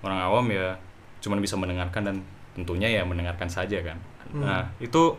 orang 0.00 0.18
awam 0.18 0.48
ya 0.48 0.80
cuman 1.20 1.38
bisa 1.38 1.60
mendengarkan 1.60 2.02
dan 2.02 2.16
tentunya 2.56 2.88
ya 2.88 3.04
mendengarkan 3.04 3.46
saja 3.46 3.78
kan 3.84 4.00
Hmm. 4.30 4.46
nah 4.46 4.62
itu 4.78 5.18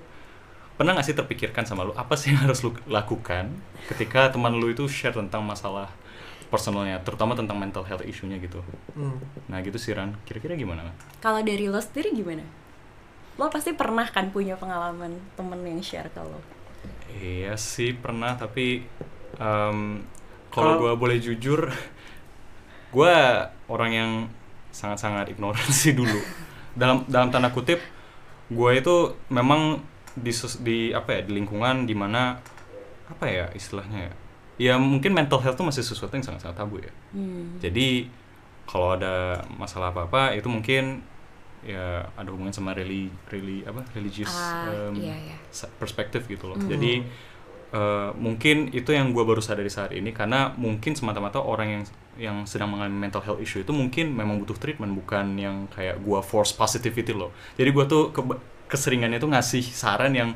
pernah 0.74 0.96
nggak 0.96 1.04
sih 1.04 1.12
terpikirkan 1.12 1.68
sama 1.68 1.84
lu 1.84 1.92
apa 1.94 2.16
sih 2.16 2.32
yang 2.32 2.40
harus 2.48 2.64
lu 2.64 2.72
lakukan 2.88 3.52
ketika 3.92 4.32
teman 4.32 4.56
lu 4.56 4.72
itu 4.72 4.88
share 4.88 5.12
tentang 5.12 5.44
masalah 5.44 5.92
personalnya 6.48 6.96
terutama 7.04 7.36
tentang 7.36 7.60
mental 7.60 7.84
health 7.84 8.08
issue-nya 8.08 8.40
gitu 8.40 8.64
Hmm. 8.96 9.20
nah 9.52 9.60
gitu 9.60 9.76
sih 9.76 9.92
Ran 9.92 10.16
kira-kira 10.24 10.56
gimana 10.56 10.88
Man? 10.88 10.96
Kalau 11.20 11.44
dari 11.44 11.68
lo 11.68 11.84
sendiri 11.84 12.16
gimana? 12.16 12.48
Lo 13.36 13.52
pasti 13.52 13.76
pernah 13.76 14.08
kan 14.08 14.32
punya 14.32 14.56
pengalaman 14.56 15.12
temen 15.36 15.60
yang 15.64 15.84
share 15.84 16.08
ke 16.08 16.20
lo? 16.24 16.40
Iya 17.20 17.60
sih 17.60 17.92
pernah 17.98 18.40
tapi 18.40 18.86
em, 19.40 19.80
Kalau- 20.52 20.80
gue 20.80 20.94
boleh 21.00 21.18
jujur, 21.20 21.72
gue 22.96 23.16
orang 23.72 23.92
yang 23.92 24.12
sangat-sangat 24.72 25.32
ignoran 25.32 25.68
sih 25.72 25.92
dulu. 25.96 26.20
dalam 26.80 27.04
dalam 27.08 27.32
tanda 27.32 27.52
kutip, 27.52 27.80
gue 28.52 28.72
itu 28.76 29.16
memang 29.32 29.84
di 30.12 30.32
di 30.64 30.78
apa 30.92 31.20
ya 31.20 31.22
di 31.24 31.32
lingkungan 31.40 31.88
di 31.88 31.96
mana 31.96 32.36
apa 33.08 33.26
ya 33.28 33.48
istilahnya 33.56 34.12
ya? 34.12 34.14
Ya 34.62 34.74
mungkin 34.78 35.16
mental 35.16 35.40
health 35.42 35.58
itu 35.58 35.66
masih 35.66 35.84
sesuatu 35.88 36.14
yang 36.16 36.24
sangat-sangat 36.28 36.56
tabu 36.60 36.84
ya. 36.84 36.92
Hmm. 37.16 37.58
Jadi 37.64 38.12
kalau 38.68 38.96
ada 38.96 39.44
masalah 39.56 39.92
apa-apa 39.92 40.36
itu 40.36 40.48
mungkin 40.48 41.04
ya 41.62 42.10
ada 42.18 42.30
hubungan 42.34 42.50
sama 42.50 42.74
reli 42.74 43.06
reli 43.30 43.62
apa 43.62 43.86
religious 43.94 44.34
Ah, 44.34 44.90
em, 44.90 44.98
iya, 44.98 45.16
iya. 45.16 45.38
perspektif 45.78 46.26
gitu 46.26 46.50
loh. 46.50 46.58
Mhm. 46.58 46.70
Jadi 46.70 46.94
eh, 47.72 48.10
mungkin 48.20 48.68
itu 48.76 48.92
yang 48.92 49.16
gue 49.16 49.24
baru 49.24 49.40
sadari 49.40 49.72
saat 49.72 49.96
ini 49.96 50.12
karena 50.12 50.52
mungkin 50.60 50.92
semata-mata 50.92 51.40
orang 51.40 51.70
yang 51.72 51.84
yang 52.20 52.38
sedang 52.44 52.68
mengalami 52.68 53.00
mental 53.00 53.24
health 53.24 53.40
issue 53.40 53.64
itu 53.64 53.72
mungkin 53.72 54.12
memang 54.12 54.44
butuh 54.44 54.60
treatment 54.60 54.92
bukan 54.92 55.40
yang 55.40 55.72
kayak 55.72 56.04
gue 56.04 56.20
force 56.20 56.52
positivity 56.52 57.16
loh. 57.16 57.32
Jadi 57.56 57.70
gue 57.72 57.86
tuh 57.88 58.12
ke- 58.12 58.42
keseringannya 58.68 59.24
tuh 59.24 59.32
ngasih 59.32 59.64
saran 59.64 60.12
yang 60.12 60.36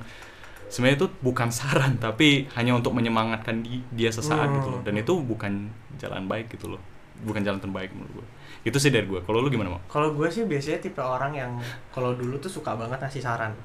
sebenarnya 0.72 1.04
itu 1.04 1.08
bukan 1.20 1.52
saran 1.52 2.00
tapi 2.00 2.48
hanya 2.56 2.72
untuk 2.74 2.96
menyemangatkan 2.96 3.60
di- 3.62 3.84
dia 3.92 4.10
sesaat 4.10 4.48
Hmm. 4.48 4.56
gitu 4.56 4.68
loh. 4.72 4.82
Dan 4.88 4.96
itu 4.96 5.14
bukan 5.20 5.68
jalan 6.00 6.32
baik 6.32 6.48
gitu 6.56 6.72
loh. 6.72 6.82
Bukan 7.22 7.40
jalan 7.40 7.58
terbaik 7.58 7.90
menurut 7.90 8.12
gue. 8.14 8.26
Itu 8.66 8.76
sih 8.76 8.90
dari 8.90 9.06
gue. 9.06 9.22
Kalau 9.22 9.40
lu 9.40 9.48
gimana 9.48 9.72
mau? 9.72 9.82
Kalau 9.86 10.12
gue 10.12 10.28
sih 10.28 10.44
biasanya 10.44 10.80
tipe 10.80 11.00
orang 11.00 11.32
yang 11.32 11.52
kalau 11.90 12.12
dulu 12.12 12.36
tuh 12.38 12.50
suka 12.50 12.74
banget 12.74 12.98
ngasih 12.98 13.22
saran. 13.22 13.56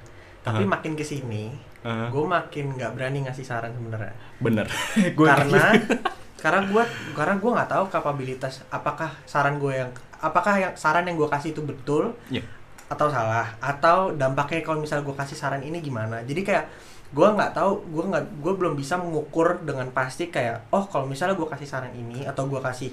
Tapi 0.41 0.63
Aha. 0.63 0.71
makin 0.71 0.93
ke 0.93 1.03
sini, 1.03 1.53
Eh, 1.81 2.07
gue 2.07 2.25
makin 2.27 2.73
nggak 2.75 2.93
berani 2.93 3.25
ngasih 3.25 3.43
saran 3.43 3.73
sebenarnya. 3.73 4.13
bener. 4.39 4.69
Gua- 5.17 5.33
karena 5.35 5.73
karena 6.43 6.61
gue 6.63 6.83
karena 7.13 7.35
gue 7.37 7.51
nggak 7.51 7.71
tahu 7.71 7.85
kapabilitas 7.89 8.65
apakah 8.69 9.13
saran 9.25 9.57
gue 9.57 9.75
yang 9.75 9.91
apakah 10.19 10.57
yang 10.59 10.73
saran 10.75 11.05
yang 11.05 11.17
gue 11.17 11.25
kasih 11.27 11.51
itu 11.51 11.61
betul 11.61 12.17
Iya. 12.29 12.41
atau 12.87 13.09
salah 13.09 13.49
atau 13.59 14.13
dampaknya 14.13 14.61
kalau 14.61 14.81
misalnya 14.81 15.05
gue 15.05 15.13
kasih 15.15 15.37
saran 15.37 15.61
ini 15.61 15.79
gimana. 15.79 16.21
Jadi 16.23 16.41
kayak 16.43 16.65
gue 17.11 17.27
nggak 17.27 17.53
tahu 17.53 17.81
gue 17.87 18.05
nggak 18.07 18.25
gue 18.39 18.53
belum 18.55 18.73
bisa 18.75 18.97
mengukur 18.97 19.61
dengan 19.61 19.89
pasti 19.91 20.29
kayak 20.29 20.71
oh 20.71 20.85
kalau 20.85 21.05
misalnya 21.05 21.35
gue 21.35 21.45
kasih 21.47 21.67
saran 21.67 21.93
ini 21.93 22.23
atau 22.23 22.45
gue 22.47 22.61
kasih 22.63 22.89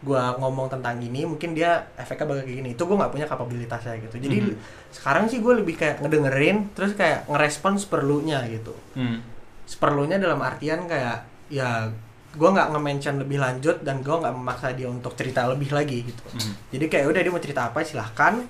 gue 0.00 0.16
ngomong 0.38 0.66
tentang 0.68 0.96
ini 0.96 1.22
mungkin 1.22 1.52
dia 1.52 1.76
efeknya 1.94 2.24
bakal 2.26 2.42
kayak 2.42 2.56
gini 2.56 2.68
itu 2.72 2.80
gue 2.80 2.96
nggak 2.96 3.12
punya 3.12 3.26
kapabilitasnya 3.26 4.00
gitu 4.00 4.16
jadi 4.18 4.36
Mhm. 4.40 4.56
sekarang 4.90 5.24
sih 5.26 5.38
gue 5.38 5.54
lebih 5.54 5.76
kayak 5.76 6.00
ngedengerin 6.00 6.72
terus 6.72 6.92
kayak 6.94 7.28
ngerespon 7.28 7.76
seperlunya 7.76 8.40
gitu 8.48 8.72
Hmm. 8.92 9.20
seperlunya 9.64 10.16
dalam 10.16 10.40
artian 10.40 10.84
kayak 10.84 11.20
ya 11.48 11.92
gue 12.30 12.48
nggak 12.48 12.70
nge-mention 12.70 13.18
lebih 13.18 13.38
lanjut 13.38 13.76
dan 13.80 14.00
gue 14.00 14.14
nggak 14.14 14.32
memaksa 14.32 14.72
dia 14.72 14.86
untuk 14.86 15.12
cerita 15.14 15.44
lebih 15.44 15.68
lagi 15.68 16.00
gitu 16.02 16.24
Mhm. 16.30 16.52
jadi 16.70 16.84
kayak 16.88 17.06
udah 17.06 17.20
dia 17.20 17.30
mau 17.30 17.42
cerita 17.42 17.62
apa 17.66 17.82
silahkan 17.82 18.40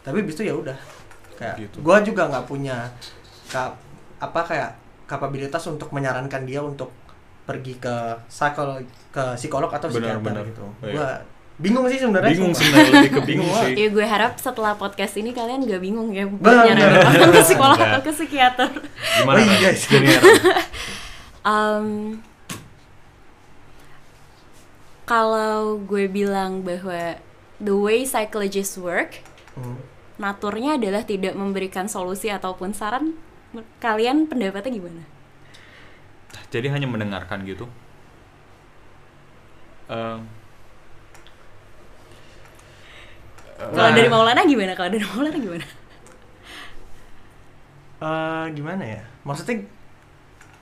tapi 0.00 0.22
bis 0.22 0.32
itu 0.32 0.48
ya 0.48 0.54
udah 0.54 0.78
kayak 1.34 1.56
Gitu. 1.60 1.76
gue 1.78 1.96
juga 2.04 2.22
nggak 2.26 2.46
punya 2.46 2.88
kap 3.46 3.76
apa 4.16 4.40
kayak 4.42 4.70
kapabilitas 5.04 5.60
untuk 5.66 5.92
menyarankan 5.92 6.42
dia 6.42 6.58
untuk 6.58 6.88
pergi 7.46 7.74
ke 7.76 7.94
psikolog 8.26 8.82
ke 9.08 9.24
psikolog 9.34 9.70
atau 9.70 9.86
Benar, 9.86 10.18
psikiater 10.18 10.20
benar. 10.20 10.44
gitu 10.44 10.64
Iya. 10.82 10.92
gue 10.92 11.10
bingung 11.56 11.86
sih 11.86 11.96
sebenarnya 11.96 12.30
bingung 12.30 12.52
sebenarnya 12.52 12.90
lebih 12.92 13.12
ke 13.12 13.22
bingung 13.24 13.48
sih 13.56 13.72
Ya 13.72 13.88
gue 13.88 14.04
harap 14.04 14.36
setelah 14.36 14.74
podcast 14.74 15.14
ini 15.14 15.30
kalian 15.30 15.64
gak 15.64 15.78
bingung 15.78 16.10
ya 16.10 16.26
buat 16.26 16.42
Bener. 16.42 16.76
nyaranin 16.76 17.00
orang 17.00 17.32
ke 17.32 17.42
psikolog 17.42 17.78
atau 17.78 18.00
ke 18.02 18.12
psikiater. 18.12 18.68
gimana 19.16 19.38
Oh 19.38 19.46
iya? 19.48 19.70
Em, 21.46 22.18
kalau 25.04 25.78
gue 25.80 26.04
bilang 26.06 26.60
bahwa 26.60 27.16
the 27.58 27.72
way 27.72 28.02
psychologists 28.02 28.76
work, 28.76 29.22
Hmm. 29.54 29.80
naturnya 30.18 30.76
adalah 30.76 31.00
tidak 31.00 31.32
memberikan 31.32 31.86
solusi 31.86 32.28
ataupun 32.28 32.74
saran. 32.74 33.16
Kalian 33.78 34.26
pendapatnya 34.26 34.68
gimana? 34.74 35.00
Jadi 36.48 36.68
hanya 36.72 36.86
mendengarkan 36.86 37.42
gitu 37.44 37.66
Eh, 39.86 40.18
Kalau 43.56 43.88
Nah. 43.88 43.94
dari 43.94 44.10
Maulana 44.10 44.42
gimana? 44.44 44.74
Kalau 44.74 44.90
dari 44.90 45.06
Maulana 45.06 45.38
gimana? 45.38 45.66
Eh, 47.96 48.44
gimana 48.52 48.84
ya 48.84 49.02
maksudnya 49.24 49.64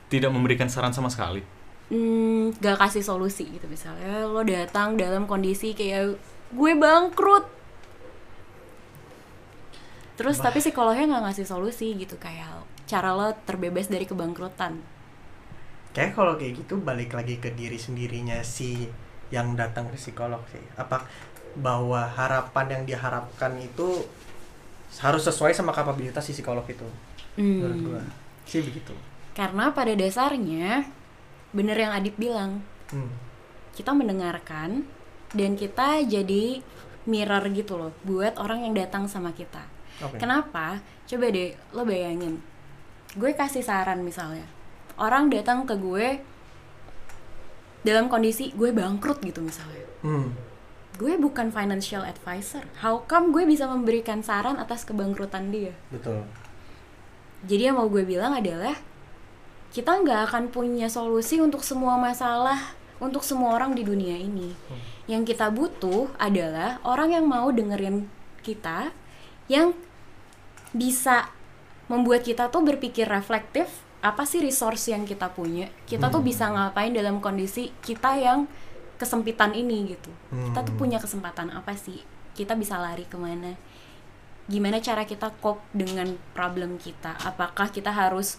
tidak 0.07 0.31
memberikan 0.31 0.71
saran 0.71 0.95
sama 0.95 1.11
sekali 1.11 1.43
Hmm, 1.91 2.55
gak 2.63 2.81
kasih 2.81 3.03
solusi 3.03 3.45
gitu 3.51 3.67
misalnya 3.69 4.25
lo 4.25 4.41
datang 4.41 4.95
dalam 4.97 5.27
kondisi 5.27 5.75
kayak 5.75 6.15
gue 6.55 6.73
bangkrut 6.79 7.45
terus 10.15 10.39
Bah. 10.39 10.49
tapi 10.49 10.63
psikolognya 10.63 11.11
nggak 11.11 11.25
ngasih 11.29 11.45
solusi 11.45 11.93
gitu 11.99 12.15
kayak 12.17 12.47
cara 12.87 13.13
lo 13.13 13.35
terbebas 13.45 13.91
dari 13.91 14.07
kebangkrutan 14.07 14.79
Kayak 15.95 16.13
kalau 16.13 16.35
kayak 16.35 16.59
gitu 16.61 16.75
balik 16.77 17.15
lagi 17.15 17.39
ke 17.39 17.55
diri 17.55 17.79
sendirinya 17.79 18.43
si 18.43 18.91
yang 19.31 19.55
datang 19.55 19.87
ke 19.89 19.97
psikolog 19.97 20.43
sih. 20.51 20.61
Apa 20.75 21.07
bahwa 21.55 22.03
harapan 22.03 22.67
yang 22.67 22.83
diharapkan 22.85 23.55
itu 23.57 24.03
harus 24.99 25.23
sesuai 25.23 25.55
sama 25.55 25.71
kapabilitas 25.71 26.23
si 26.23 26.35
psikolog 26.35 26.67
itu. 26.67 26.87
Menurut 27.35 27.75
Hmm, 27.75 27.87
gua 27.89 28.03
sih 28.45 28.61
begitu. 28.61 28.95
karena 29.35 29.75
pada 29.75 29.91
dasarnya 29.95 30.87
bener 31.51 31.75
yang 31.75 31.91
Adit 31.91 32.15
bilang 32.15 32.63
Hmm. 32.87 33.11
kita 33.75 33.91
mendengarkan 33.91 34.87
dan 35.35 35.59
kita 35.59 36.07
jadi 36.07 36.63
mirror 37.05 37.43
gitu 37.51 37.75
loh 37.75 37.91
buat 38.07 38.39
orang 38.39 38.63
yang 38.63 38.75
datang 38.79 39.11
sama 39.11 39.35
kita 39.35 39.67
Oke. 39.99 40.19
Kenapa? 40.19 40.79
Coba 41.07 41.31
deh 41.31 41.55
lo 41.71 41.83
bayangin. 41.83 42.39
Gue 43.15 43.31
kasih 43.31 43.63
saran 43.63 44.03
misalnya. 44.03 44.47
Orang 44.97 45.31
datang 45.31 45.67
ke 45.67 45.75
gue 45.75 46.23
dalam 47.85 48.09
kondisi 48.09 48.55
gue 48.55 48.71
bangkrut 48.71 49.21
gitu 49.21 49.45
misalnya. 49.45 49.85
Hmm. 50.01 50.33
Gue 50.95 51.19
bukan 51.19 51.51
financial 51.51 52.07
advisor. 52.07 52.65
How 52.81 53.03
come 53.05 53.35
gue 53.35 53.45
bisa 53.45 53.67
memberikan 53.67 54.23
saran 54.23 54.57
atas 54.57 54.87
kebangkrutan 54.87 55.51
dia? 55.51 55.75
Betul. 55.91 56.23
Jadi 57.45 57.63
yang 57.69 57.77
mau 57.77 57.91
gue 57.91 58.07
bilang 58.07 58.33
adalah 58.33 58.79
kita 59.75 60.01
nggak 60.01 60.31
akan 60.31 60.45
punya 60.55 60.87
solusi 60.87 61.43
untuk 61.43 61.67
semua 61.67 61.99
masalah 61.99 62.79
untuk 63.05 63.21
semua 63.21 63.53
orang 63.53 63.77
di 63.77 63.85
dunia 63.85 64.17
ini. 64.17 64.57
Yang 65.05 65.37
kita 65.37 65.53
butuh 65.53 66.09
adalah 66.17 66.81
orang 66.87 67.13
yang 67.13 67.27
mau 67.29 67.53
dengerin 67.53 68.09
kita, 68.41 68.95
yang 69.51 69.77
bisa 70.73 71.29
membuat 71.93 72.25
kita 72.25 72.49
tuh 72.49 72.65
berpikir 72.65 73.05
reflektif. 73.05 73.84
Apa 74.05 74.29
sih 74.29 74.45
resource 74.45 74.93
yang 74.93 75.09
kita 75.09 75.33
punya? 75.33 75.73
Kita 75.89 76.13
tuh 76.13 76.21
bisa 76.21 76.53
ngapain 76.53 76.93
dalam 76.93 77.25
kondisi 77.25 77.73
kita 77.81 78.21
yang 78.21 78.45
kesempitan 79.01 79.57
ini 79.57 79.97
gitu. 79.97 80.13
Kita 80.29 80.61
tuh 80.61 80.77
Hmm. 80.77 80.81
punya 80.85 80.99
kesempatan 81.01 81.49
apa 81.49 81.73
sih? 81.73 82.05
Kita 82.37 82.53
bisa 82.53 82.77
lari 82.77 83.09
ke 83.09 83.17
mana? 83.17 83.57
Gimana 84.45 84.77
cara 84.79 85.09
kita 85.09 85.33
cope 85.41 85.65
dengan 85.73 86.21
problem 86.37 86.77
kita? 86.77 87.17
Apakah 87.25 87.73
kita 87.73 87.89
harus 87.89 88.37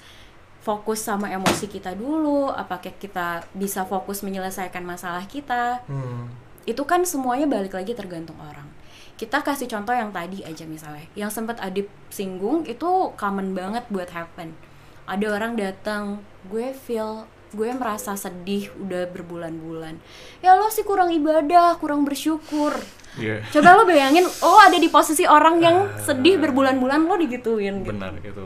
fokus 0.61 1.01
sama 1.01 1.29
emosi 1.29 1.69
kita 1.69 1.93
dulu 1.93 2.49
apakah 2.49 2.89
kita 2.97 3.45
bisa 3.53 3.85
fokus 3.85 4.25
menyelesaikan 4.25 4.81
masalah 4.81 5.21
kita 5.29 5.85
Hmm. 5.85 6.25
itu 6.65 6.81
kan 6.89 7.05
semuanya 7.05 7.45
balik 7.45 7.77
lagi 7.77 7.93
tergantung 7.93 8.33
orang 8.41 8.65
kita 9.13 9.45
kasih 9.45 9.69
contoh 9.69 9.93
yang 9.93 10.09
tadi 10.09 10.41
aja 10.41 10.65
misalnya 10.65 11.05
yang 11.13 11.29
sempat 11.29 11.61
Adip 11.61 11.85
singgung 12.09 12.65
itu 12.65 13.13
common 13.13 13.53
banget 13.53 13.85
buat 13.93 14.09
happen 14.09 14.57
ada 15.05 15.25
orang 15.29 15.53
datang 15.53 16.19
gue 16.45 16.73
feel 16.75 17.23
gue 17.49 17.71
merasa 17.71 18.13
sedih 18.13 18.67
udah 18.75 19.07
berbulan-bulan. 19.09 19.95
Ya 20.39 20.53
lo 20.53 20.67
sih 20.67 20.83
kurang 20.83 21.07
ibadah 21.09 21.79
kurang 21.79 22.03
bersyukur. 22.03 22.75
Iya. 23.15 23.39
coba 23.47 23.79
lo 23.79 23.87
bayangin 23.87 24.27
lo 24.27 24.59
ada 24.59 24.75
di 24.75 24.91
posisi 24.91 25.23
orang 25.23 25.63
yang 25.63 25.77
sedih 25.97 26.35
berbulan-bulan 26.35 26.99
lo 27.01 27.15
digituin 27.15 27.79
gitu. 27.79 27.95
benar 27.95 28.11
itu. 28.19 28.43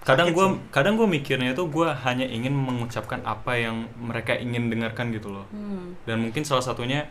Kadang 0.00 0.32
gue 0.32 0.46
kadang 0.70 0.96
gue 0.96 1.04
mikirnya 1.04 1.52
itu 1.52 1.66
gue 1.66 1.88
hanya 2.00 2.24
ingin 2.24 2.54
mengucapkan 2.54 3.20
apa 3.26 3.58
yang 3.58 3.84
mereka 3.98 4.32
ingin 4.32 4.72
dengarkan 4.72 5.12
gitu 5.12 5.28
loh. 5.28 5.44
Hmm. 5.52 5.92
dan 6.08 6.24
mungkin 6.24 6.46
salah 6.46 6.64
satunya 6.64 7.10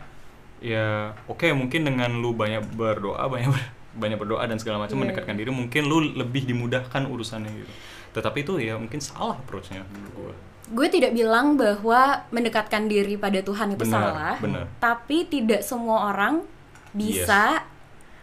ya 0.58 1.12
oke 1.28 1.46
mungkin 1.52 1.84
dengan 1.84 2.10
lu 2.18 2.32
banyak 2.32 2.74
berdoa 2.74 3.22
banyak 3.28 3.52
ber- 3.52 3.70
banyak 3.96 4.18
berdoa 4.18 4.42
dan 4.44 4.58
segala 4.58 4.80
macam 4.80 4.96
Iya, 4.96 5.02
mendekatkan 5.06 5.36
diri 5.36 5.50
mungkin 5.52 5.82
lu 5.86 6.10
lebih 6.12 6.42
dimudahkan 6.44 7.06
urusannya 7.06 7.52
gitu 7.54 7.72
tetapi 8.16 8.40
itu 8.40 8.56
ya 8.56 8.80
mungkin 8.80 8.96
salah 8.98 9.36
approachnya 9.36 9.84
menurut 9.92 10.12
gue 10.16 10.32
gue 10.66 10.88
tidak 10.90 11.12
bilang 11.12 11.54
bahwa 11.54 12.26
mendekatkan 12.32 12.88
diri 12.88 13.14
pada 13.14 13.38
Tuhan 13.38 13.76
itu 13.76 13.84
Benar, 13.84 13.92
salah 13.92 14.34
benar. 14.40 14.64
tapi 14.80 15.28
tidak 15.28 15.60
semua 15.62 16.10
orang 16.10 16.42
bisa 16.90 17.62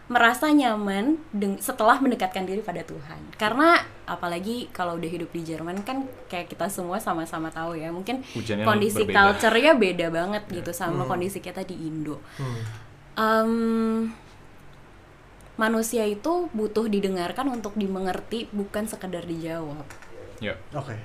merasa 0.04 0.52
nyaman 0.52 1.16
setelah 1.56 1.96
mendekatkan 1.96 2.44
diri 2.44 2.60
pada 2.60 2.84
Tuhan. 2.84 3.16
Karena 3.40 3.80
apalagi 4.04 4.68
kalau 4.68 5.00
udah 5.00 5.08
hidup 5.08 5.32
di 5.32 5.40
Jerman 5.40 5.80
kan 5.80 6.04
kayak 6.28 6.52
kita 6.52 6.68
semua 6.68 7.00
sama-sama 7.00 7.48
tahu 7.48 7.80
ya, 7.80 7.88
mungkin 7.88 8.20
Hujannya 8.36 8.68
kondisi 8.68 9.08
berbeda. 9.08 9.16
culture-nya 9.32 9.72
beda 9.72 10.06
banget 10.12 10.44
gitu 10.52 10.76
sama 10.76 11.08
kondisi 11.08 11.40
kita 11.40 11.64
di 11.64 11.88
Indo. 11.88 12.20
Hmm. 12.36 12.60
Em, 13.16 13.52
manusia 15.54 16.02
itu 16.04 16.50
butuh 16.50 16.90
didengarkan 16.90 17.46
untuk 17.46 17.78
dimengerti, 17.78 18.50
bukan 18.50 18.90
sekedar 18.90 19.22
dijawab. 19.22 19.86
ya 20.42 20.58
Oke. 20.74 20.98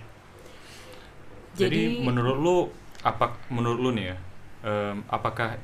jadi, 1.53 2.01
Jadi- 2.01 2.01
menurut 2.01 2.37
lu 2.37 2.57
apa 2.99 3.37
menurut 3.47 3.79
lu 3.79 3.89
nih 3.93 4.11
ya 4.11 4.17
em, 4.65 5.05
apakah 5.07 5.55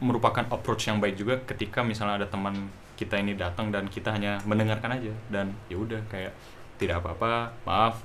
merupakan 0.00 0.46
approach 0.48 0.88
yang 0.88 0.96
baik 0.96 1.18
juga 1.18 1.36
ketika 1.44 1.84
misalnya 1.84 2.24
ada 2.24 2.28
teman 2.30 2.56
kita 2.96 3.20
ini 3.20 3.36
datang 3.36 3.68
dan 3.68 3.84
kita 3.90 4.14
hanya 4.16 4.40
mendengarkan 4.48 4.96
aja 4.96 5.12
dan 5.28 5.52
ya 5.68 5.76
udah 5.76 6.00
kayak 6.08 6.32
tidak 6.80 7.04
apa-apa 7.04 7.52
maaf 7.68 8.00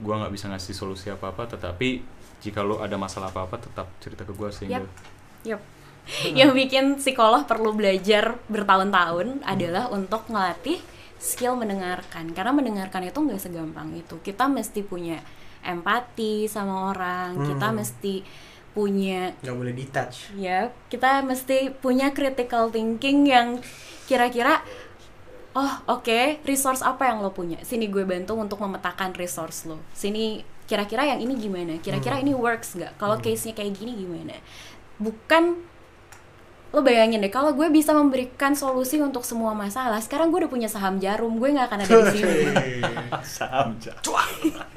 gua 0.00 0.24
nggak 0.24 0.32
bisa 0.32 0.48
ngasih 0.48 0.72
solusi 0.72 1.12
apa-apa 1.12 1.50
tetapi 1.52 2.00
jika 2.40 2.64
lu 2.64 2.80
ada 2.80 2.96
masalah 2.96 3.28
apa-apa 3.28 3.60
tetap 3.60 3.90
cerita 4.00 4.24
ke 4.24 4.32
gua 4.32 4.48
sehingga 4.48 4.86
Yap. 5.44 5.60
Yang 6.38 6.50
bikin 6.56 6.84
psikolog 6.96 7.44
perlu 7.44 7.76
belajar 7.76 8.40
bertahun-tahun 8.48 9.44
adalah 9.44 9.92
untuk 9.92 10.24
ngelatih 10.28 10.80
skill 11.18 11.58
mendengarkan. 11.58 12.32
Karena 12.32 12.52
mendengarkan 12.54 13.04
itu 13.04 13.18
nggak 13.18 13.40
segampang 13.42 13.92
itu. 13.94 14.16
Kita 14.22 14.48
mesti 14.48 14.80
punya 14.82 15.20
empati 15.60 16.46
sama 16.48 16.90
orang. 16.94 17.36
Kita 17.44 17.68
Hmm. 17.70 17.76
mesti 17.82 18.14
punya 18.68 19.34
Nggak 19.42 19.56
boleh 19.58 19.74
detach. 19.74 20.14
ya, 20.38 20.70
kita 20.86 21.24
mesti 21.26 21.74
punya 21.74 22.14
critical 22.14 22.70
thinking 22.70 23.26
yang 23.26 23.58
kira-kira 24.06 24.62
oh 25.58 25.72
oke 25.90 26.38
resource 26.46 26.86
apa 26.86 27.10
yang 27.10 27.18
lo 27.18 27.34
punya 27.34 27.58
sini 27.66 27.90
gue 27.90 28.06
bantu 28.06 28.38
untuk 28.38 28.62
memetakan 28.62 29.10
resource 29.18 29.66
lo 29.66 29.82
sini 29.90 30.40
kira-kira 30.64 31.04
yang 31.10 31.18
ini 31.18 31.34
gimana 31.34 31.76
kira-kira 31.82 32.22
ini 32.22 32.32
works 32.32 32.78
nggak 32.78 32.94
kalau 32.96 33.18
case 33.18 33.50
nya 33.50 33.58
kayak 33.58 33.74
gini 33.74 33.98
gimana 33.98 34.38
bukan 34.96 35.58
lo 36.68 36.80
bayangin 36.80 37.18
deh 37.18 37.28
kalau 37.28 37.50
gue 37.50 37.64
bisa 37.68 37.90
memberikan 37.90 38.52
solusi 38.52 38.98
untuk 38.98 39.22
semua 39.22 39.52
masalah 39.52 39.96
sekarang 39.98 40.28
gue 40.28 40.44
udah 40.44 40.50
punya 40.50 40.66
saham 40.66 40.96
jarum 40.96 41.36
gue 41.36 41.48
nggak 41.50 41.64
akan 41.66 41.78
ada 41.80 41.94
di 42.04 42.12
sini 42.14 42.36
saham 43.22 43.72
cuak 43.78 44.28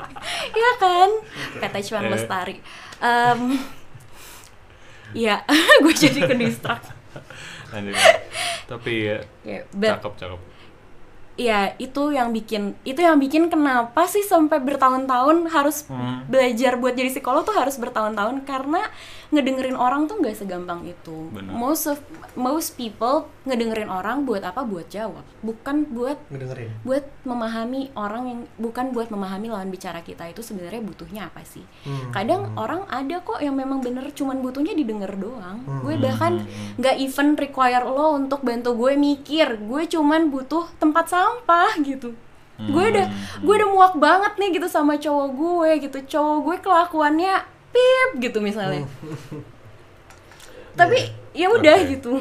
Iya 0.53 0.71
kan 0.77 1.09
PT 1.57 1.75
Cuan 1.85 2.03
Eh. 2.03 2.09
Lestari 2.09 2.57
Em, 2.97 3.59
Iya, 5.11 5.43
gue 5.83 5.91
jadi 5.91 6.23
ke 6.23 6.35
distract. 6.35 6.87
Lanjut. 7.69 7.95
tapi 8.63 8.91
ya 9.05 9.17
Ya, 9.43 9.59
but- 9.69 9.91
cakep 9.97 10.13
cakep 10.17 10.39
ya 11.33 11.59
itu 11.75 12.03
yang 12.09 12.29
bikin 12.29 12.75
itu 12.81 12.99
yang 12.99 13.17
bikin 13.17 13.47
kenapa 13.47 14.03
sih 14.05 14.21
sampai 14.21 14.59
bertahun-tahun 14.59 15.47
harus 15.49 15.83
Hmm. 15.85 16.23
belajar 16.25 16.75
buat 16.75 16.93
jadi 16.93 17.07
psikolog 17.09 17.41
tuh 17.41 17.51
harus 17.51 17.75
bertahun-tahun 17.75 18.43
karena 18.43 18.83
ngedengerin 19.31 19.79
orang 19.79 20.11
tuh 20.11 20.19
nggak 20.19 20.35
segampang 20.35 20.83
itu. 20.83 21.31
Benar. 21.31 21.55
most 21.55 21.87
of 21.87 21.97
most 22.35 22.75
people 22.75 23.31
ngedengerin 23.47 23.87
orang 23.87 24.27
buat 24.27 24.43
apa? 24.43 24.61
Buat 24.67 24.91
jawab. 24.91 25.23
Bukan 25.39 25.87
buat 25.89 26.19
Ngedengerin. 26.27 26.69
buat 26.83 27.07
memahami 27.23 27.95
orang 27.95 28.23
yang 28.27 28.39
bukan 28.59 28.91
buat 28.91 29.07
memahami 29.07 29.47
lawan 29.47 29.71
bicara 29.71 30.03
kita 30.03 30.27
itu 30.27 30.43
sebenarnya 30.43 30.83
butuhnya 30.83 31.31
apa 31.31 31.41
sih? 31.47 31.63
Hmm. 31.87 32.11
kadang 32.11 32.51
orang 32.59 32.83
ada 32.91 33.23
kok 33.23 33.39
yang 33.39 33.55
memang 33.55 33.79
bener 33.79 34.11
cuman 34.11 34.43
butuhnya 34.43 34.75
didengar 34.75 35.15
doang. 35.15 35.63
Hmm. 35.63 35.81
gue 35.87 35.95
bahkan 35.97 36.43
nggak 36.75 36.95
even 36.99 37.39
require 37.39 37.87
lo 37.87 38.19
untuk 38.19 38.43
bantu 38.43 38.75
gue 38.75 38.99
mikir. 38.99 39.57
Gue 39.63 39.87
cuman 39.87 40.27
butuh 40.27 40.67
tempat 40.75 41.07
sampah 41.07 41.79
gitu. 41.79 42.13
Gue 42.61 42.93
udah 42.93 43.07
gue 43.41 43.53
udah 43.57 43.69
muak 43.73 43.95
banget 43.97 44.37
nih 44.37 44.61
gitu 44.61 44.67
sama 44.69 44.99
cowok 45.01 45.27
gue 45.33 45.69
gitu. 45.87 45.97
Cowok 46.19 46.37
gue 46.45 46.55
kelakuannya 46.61 47.35
pip 47.71 48.09
gitu 48.19 48.39
misalnya 48.39 48.85
tapi 50.73 50.99
ya 51.31 51.51
udah 51.51 51.75
Oke. 51.83 51.91
gitu 51.99 52.13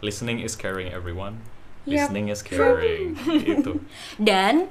listening 0.00 0.40
is 0.40 0.54
caring 0.54 0.88
everyone 0.88 1.40
Yap. 1.84 2.08
listening 2.08 2.28
is 2.28 2.40
caring 2.40 3.16
itu 3.26 3.80
dan 4.28 4.68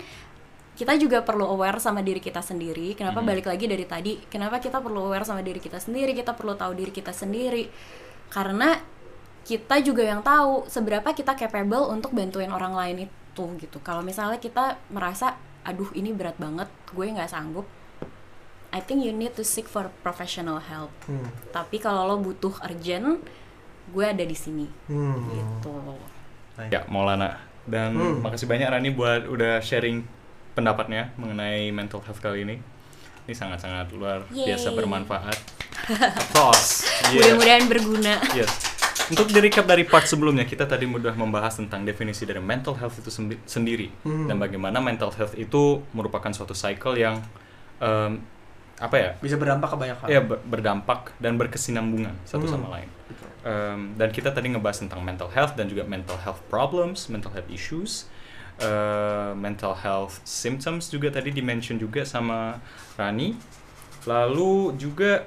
kita 0.77 0.93
juga 0.93 1.25
perlu 1.25 1.41
aware 1.49 1.81
sama 1.81 2.05
diri 2.05 2.21
kita 2.21 2.37
sendiri. 2.37 2.93
Kenapa 2.93 3.17
Mhm. 3.17 3.25
balik 3.25 3.49
lagi 3.49 3.65
dari 3.65 3.81
tadi? 3.81 4.21
Kenapa 4.29 4.61
kita 4.61 4.77
perlu 4.77 5.09
aware 5.09 5.25
sama 5.25 5.41
diri 5.41 5.57
kita 5.57 5.81
sendiri? 5.81 6.13
Kita 6.13 6.37
perlu 6.37 6.53
tahu 6.53 6.77
diri 6.77 6.93
kita 6.93 7.09
sendiri. 7.09 7.65
Karena 8.29 8.77
kita 9.41 9.81
juga 9.81 10.05
yang 10.05 10.21
tahu 10.21 10.69
seberapa 10.69 11.17
kita 11.17 11.33
capable 11.33 11.81
untuk 11.89 12.13
bantuin 12.13 12.53
orang 12.53 12.77
lain 12.77 13.09
itu 13.09 13.45
gitu. 13.57 13.81
Kalau 13.81 14.05
misalnya 14.05 14.37
kita 14.37 14.77
merasa, 14.93 15.33
aduh 15.65 15.89
ini 15.97 16.13
berat 16.13 16.37
banget, 16.37 16.69
gue 16.93 17.05
nggak 17.09 17.25
sanggup. 17.25 17.65
I 18.69 18.79
think 18.79 19.01
you 19.01 19.11
need 19.11 19.31
to 19.33 19.43
seek 19.43 19.65
for 19.65 19.87
professional 20.01 20.59
help. 20.59 20.91
Hmm. 21.03 21.23
Tapi 21.49 21.77
kalau 21.77 22.03
lo 22.05 22.15
butuh 22.17 22.51
urgent, 22.61 23.23
gue 23.87 24.05
ada 24.05 24.21
di 24.21 24.35
sini. 24.35 24.67
Hmm. 24.85 25.23
Gitu. 25.27 25.73
ya 26.67 26.81
Maulana 26.87 27.37
dan 27.63 27.93
Hmm. 27.93 28.17
makasih 28.19 28.45
banyak 28.45 28.65
Rani 28.65 28.89
buat 28.89 29.23
udah 29.25 29.61
sharing 29.61 30.01
pendapatnya 30.51 31.13
mengenai 31.15 31.69
mental 31.69 32.01
health 32.01 32.17
kali 32.17 32.41
ini 32.41 32.57
ini 33.23 33.31
sangat-sangat 33.31 33.93
luar 33.93 34.25
Yeay. 34.31 34.49
biasa 34.49 34.73
bermanfaat 34.73 35.37
applause 36.17 36.89
Yes. 37.07 37.23
Mudah-mudahan 37.23 37.65
berguna. 37.67 38.13
Yes. 38.33 38.49
Untuk 39.07 39.29
di 39.29 39.39
recap 39.39 39.63
dari 39.63 39.85
part 39.85 40.03
sebelumnya, 40.03 40.43
kita 40.43 40.65
tadi 40.65 40.83
mudah 40.83 41.13
membahas 41.13 41.55
tentang 41.55 41.85
definisi 41.85 42.25
dari 42.25 42.41
mental 42.41 42.75
health 42.75 42.97
itu 42.97 43.13
sendiri 43.45 43.87
Hmm. 44.01 44.25
dan 44.25 44.35
bagaimana 44.35 44.81
mental 44.81 45.13
health 45.13 45.31
itu 45.33 45.85
merupakan 45.93 46.27
suatu 46.29 46.51
cycle 46.51 46.97
yang 46.97 47.21
em, 47.77 48.17
apa 48.77 48.95
ya? 48.95 49.09
Bisa 49.17 49.35
berdampak 49.35 49.73
ke 49.73 49.77
banyak 49.77 49.97
hal. 49.97 50.07
Ya 50.07 50.21
ber- 50.21 50.41
berdampak 50.41 51.11
dan 51.17 51.35
berkesinambungan 51.35 52.13
satu 52.23 52.45
Hmm. 52.45 52.53
sama 52.53 52.67
lain. 52.77 52.89
Em, 53.41 53.95
dan 53.95 54.09
kita 54.11 54.29
tadi 54.29 54.51
ngebahas 54.51 54.83
tentang 54.83 55.01
mental 55.01 55.31
health 55.31 55.55
dan 55.55 55.65
juga 55.65 55.81
mental 55.83 56.17
health 56.19 56.41
problems, 56.47 57.07
mental 57.07 57.31
health 57.31 57.47
issues, 57.47 58.05
eh, 58.57 59.31
mental 59.33 59.73
health 59.73 60.19
symptoms 60.23 60.89
juga 60.89 61.09
tadi 61.09 61.31
dimention 61.31 61.77
juga 61.77 62.03
sama 62.03 62.59
Rani. 62.93 63.37
Lalu 64.05 64.75
juga 64.77 65.25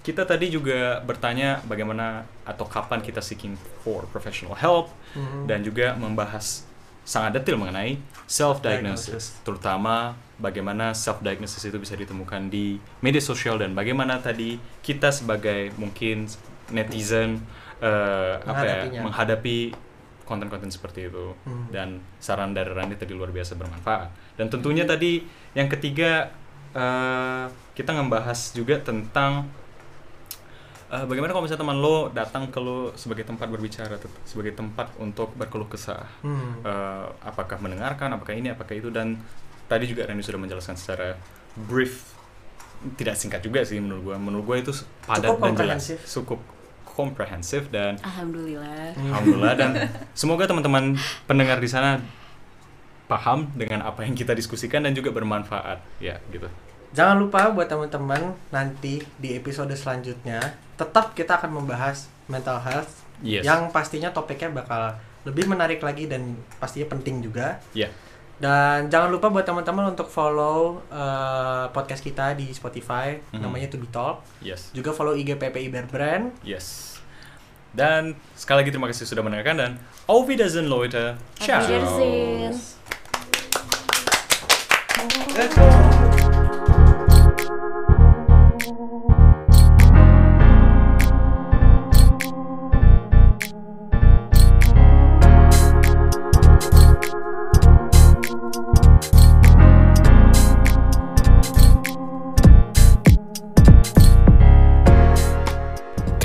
kita 0.00 0.24
tadi 0.24 0.48
juga 0.48 0.98
bertanya 1.00 1.60
bagaimana 1.62 2.24
atau 2.42 2.64
kapan 2.64 3.00
kita 3.00 3.20
seeking 3.20 3.52
for 3.84 4.08
professional 4.08 4.56
help 4.56 4.88
Mhm. 5.12 5.44
dan 5.44 5.60
juga 5.60 5.92
membahas 5.94 6.64
sangat 7.04 7.36
detail 7.36 7.60
mengenai 7.60 8.00
self 8.24 8.60
diagnosis, 8.60 9.36
terutama 9.42 10.16
bagaimana 10.40 10.90
self 10.92 11.20
diagnosis 11.20 11.62
itu 11.62 11.76
bisa 11.76 11.94
ditemukan 11.94 12.48
di 12.48 12.80
media 12.98 13.20
sosial 13.20 13.60
dan 13.60 13.76
bagaimana 13.76 14.18
tadi 14.18 14.56
kita 14.80 15.12
sebagai 15.12 15.70
mungkin 15.76 16.24
netizen 16.70 17.44
eh, 17.78 18.34
apa 18.40 18.64
ya 18.64 18.76
menghadapi 19.04 19.76
konten-konten 20.24 20.70
seperti 20.70 21.06
itu 21.06 21.34
Hmm. 21.42 21.66
dan 21.68 21.88
saran 22.16 22.50
dari 22.50 22.70
Randy 22.70 22.94
tadi 22.94 23.12
luar 23.12 23.28
biasa 23.28 23.54
bermanfaat 23.54 24.08
dan 24.34 24.46
tentunya 24.46 24.86
tadi 24.86 25.22
yang 25.52 25.66
ketiga 25.66 26.30
eh, 26.70 27.44
kita 27.74 27.90
ngebahas 27.92 28.54
juga 28.54 28.78
tentang 28.78 29.50
eh, 30.88 31.04
bagaimana 31.04 31.30
kalau 31.30 31.44
misalnya 31.44 31.62
teman 31.66 31.78
lo 31.78 32.10
datang 32.10 32.46
ke 32.46 32.58
lo 32.58 32.94
sebagai 32.94 33.26
tempat 33.26 33.46
berbicara 33.46 33.98
sebagai 34.22 34.54
tempat 34.54 34.90
untuk 34.98 35.34
berkeluh 35.34 35.66
kesah 35.66 36.06
Hmm. 36.22 36.62
Eh, 36.62 37.06
apakah 37.26 37.58
mendengarkan 37.58 38.14
apakah 38.14 38.34
ini 38.34 38.54
apakah 38.54 38.78
itu 38.78 38.90
dan 38.90 39.18
tadi 39.70 39.86
juga 39.86 40.02
Randy 40.04 40.20
sudah 40.20 40.40
menjelaskan 40.40 40.74
secara 40.74 41.14
brief 41.56 42.10
tidak 42.96 43.14
singkat 43.14 43.40
juga 43.40 43.62
sih 43.62 43.78
menurut 43.78 44.02
gue. 44.04 44.16
Menurut 44.18 44.44
gue 44.44 44.56
itu 44.60 44.72
padat 45.04 45.30
Cukup 45.30 45.38
dan 45.38 45.52
jelas, 45.54 45.54
komprehensif. 45.78 45.98
cukup 46.04 46.40
komprehensif 46.90 47.62
dan 47.70 47.96
Alhamdulillah. 48.00 48.92
alhamdulillah 48.92 49.54
dan 49.54 49.70
semoga 50.18 50.44
teman-teman 50.44 50.98
pendengar 51.24 51.56
di 51.56 51.70
sana 51.70 52.02
paham 53.06 53.46
dengan 53.52 53.82
apa 53.82 54.02
yang 54.02 54.12
kita 54.12 54.32
diskusikan 54.32 54.82
dan 54.82 54.92
juga 54.92 55.10
bermanfaat 55.10 55.78
ya 55.98 56.18
gitu. 56.28 56.50
Jangan 56.90 57.16
lupa 57.18 57.50
buat 57.50 57.66
teman-teman 57.66 58.34
nanti 58.50 58.98
di 59.16 59.32
episode 59.32 59.70
selanjutnya 59.72 60.42
tetap 60.74 61.14
kita 61.14 61.38
akan 61.38 61.62
membahas 61.62 62.10
mental 62.26 62.58
health 62.60 62.98
Yes. 63.20 63.44
yang 63.44 63.68
pastinya 63.68 64.08
topiknya 64.08 64.48
bakal 64.50 64.96
lebih 65.22 65.44
menarik 65.44 65.84
lagi 65.84 66.08
dan 66.08 66.32
pastinya 66.56 66.88
penting 66.88 67.20
juga. 67.20 67.60
Ya. 67.70 67.92
Dan 68.40 68.88
jangan 68.88 69.12
lupa 69.12 69.28
buat 69.28 69.44
teman-teman 69.44 69.92
untuk 69.92 70.08
follow 70.08 70.80
eh, 70.88 71.64
podcast 71.70 72.00
kita 72.00 72.32
di 72.32 72.48
Spotify 72.50 73.20
Mhm. 73.30 73.40
namanya 73.40 73.68
To 73.68 73.76
Be 73.76 73.84
Talk. 73.86 74.24
Yes. 74.40 74.72
Juga 74.72 74.90
follow 74.90 75.12
IG 75.12 75.36
PPI 75.36 75.68
Bear 75.68 75.84
Brand. 75.84 76.32
Yes. 76.40 76.96
Dan 77.70 78.16
sekali 78.32 78.64
lagi 78.64 78.72
terima 78.72 78.88
kasih 78.88 79.04
sudah 79.04 79.20
mendengarkan 79.20 79.56
dan 79.56 79.72
Auf 80.06 80.26
Wiedersehen 80.26 80.66
Leute. 80.66 81.20
Ciao. 81.36 81.60
Auf 81.60 81.68
Wiedersehen. 81.68 82.56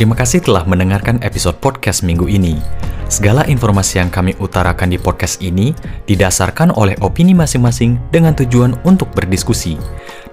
Terima 0.05 0.21
kasih 0.21 0.45
telah 0.45 0.61
mendengarkan 0.69 1.17
episode 1.25 1.57
podcast 1.57 2.05
minggu 2.05 2.29
ini. 2.29 2.61
Segala 3.09 3.41
informasi 3.49 3.97
yang 3.97 4.13
kami 4.13 4.37
utarakan 4.37 4.93
di 4.93 5.01
podcast 5.01 5.41
ini 5.41 5.73
didasarkan 6.05 6.69
oleh 6.77 6.93
opini 7.01 7.33
masing-masing 7.33 7.97
dengan 8.13 8.37
tujuan 8.37 8.77
untuk 8.85 9.09
berdiskusi. 9.17 9.81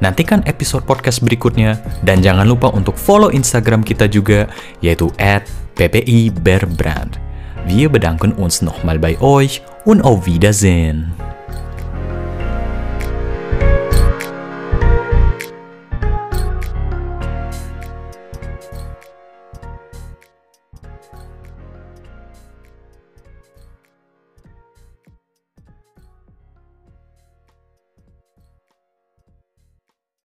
Nantikan 0.04 0.44
episode 0.44 0.84
podcast 0.84 1.24
berikutnya 1.24 1.80
dan 2.04 2.20
jangan 2.20 2.44
lupa 2.44 2.68
untuk 2.68 3.00
follow 3.00 3.32
Instagram 3.32 3.80
kita 3.80 4.12
juga 4.12 4.44
yaitu 4.84 5.08
@ppi 5.72 6.28
Berbrand. 6.36 7.16
Wir 7.64 7.88
bedanken 7.88 8.36
uns 8.36 8.60
nochmal 8.60 9.00
bei 9.00 9.16
euch 9.24 9.64
und 9.88 10.04
auf 10.04 10.28
Wiedersehen. 10.28 11.16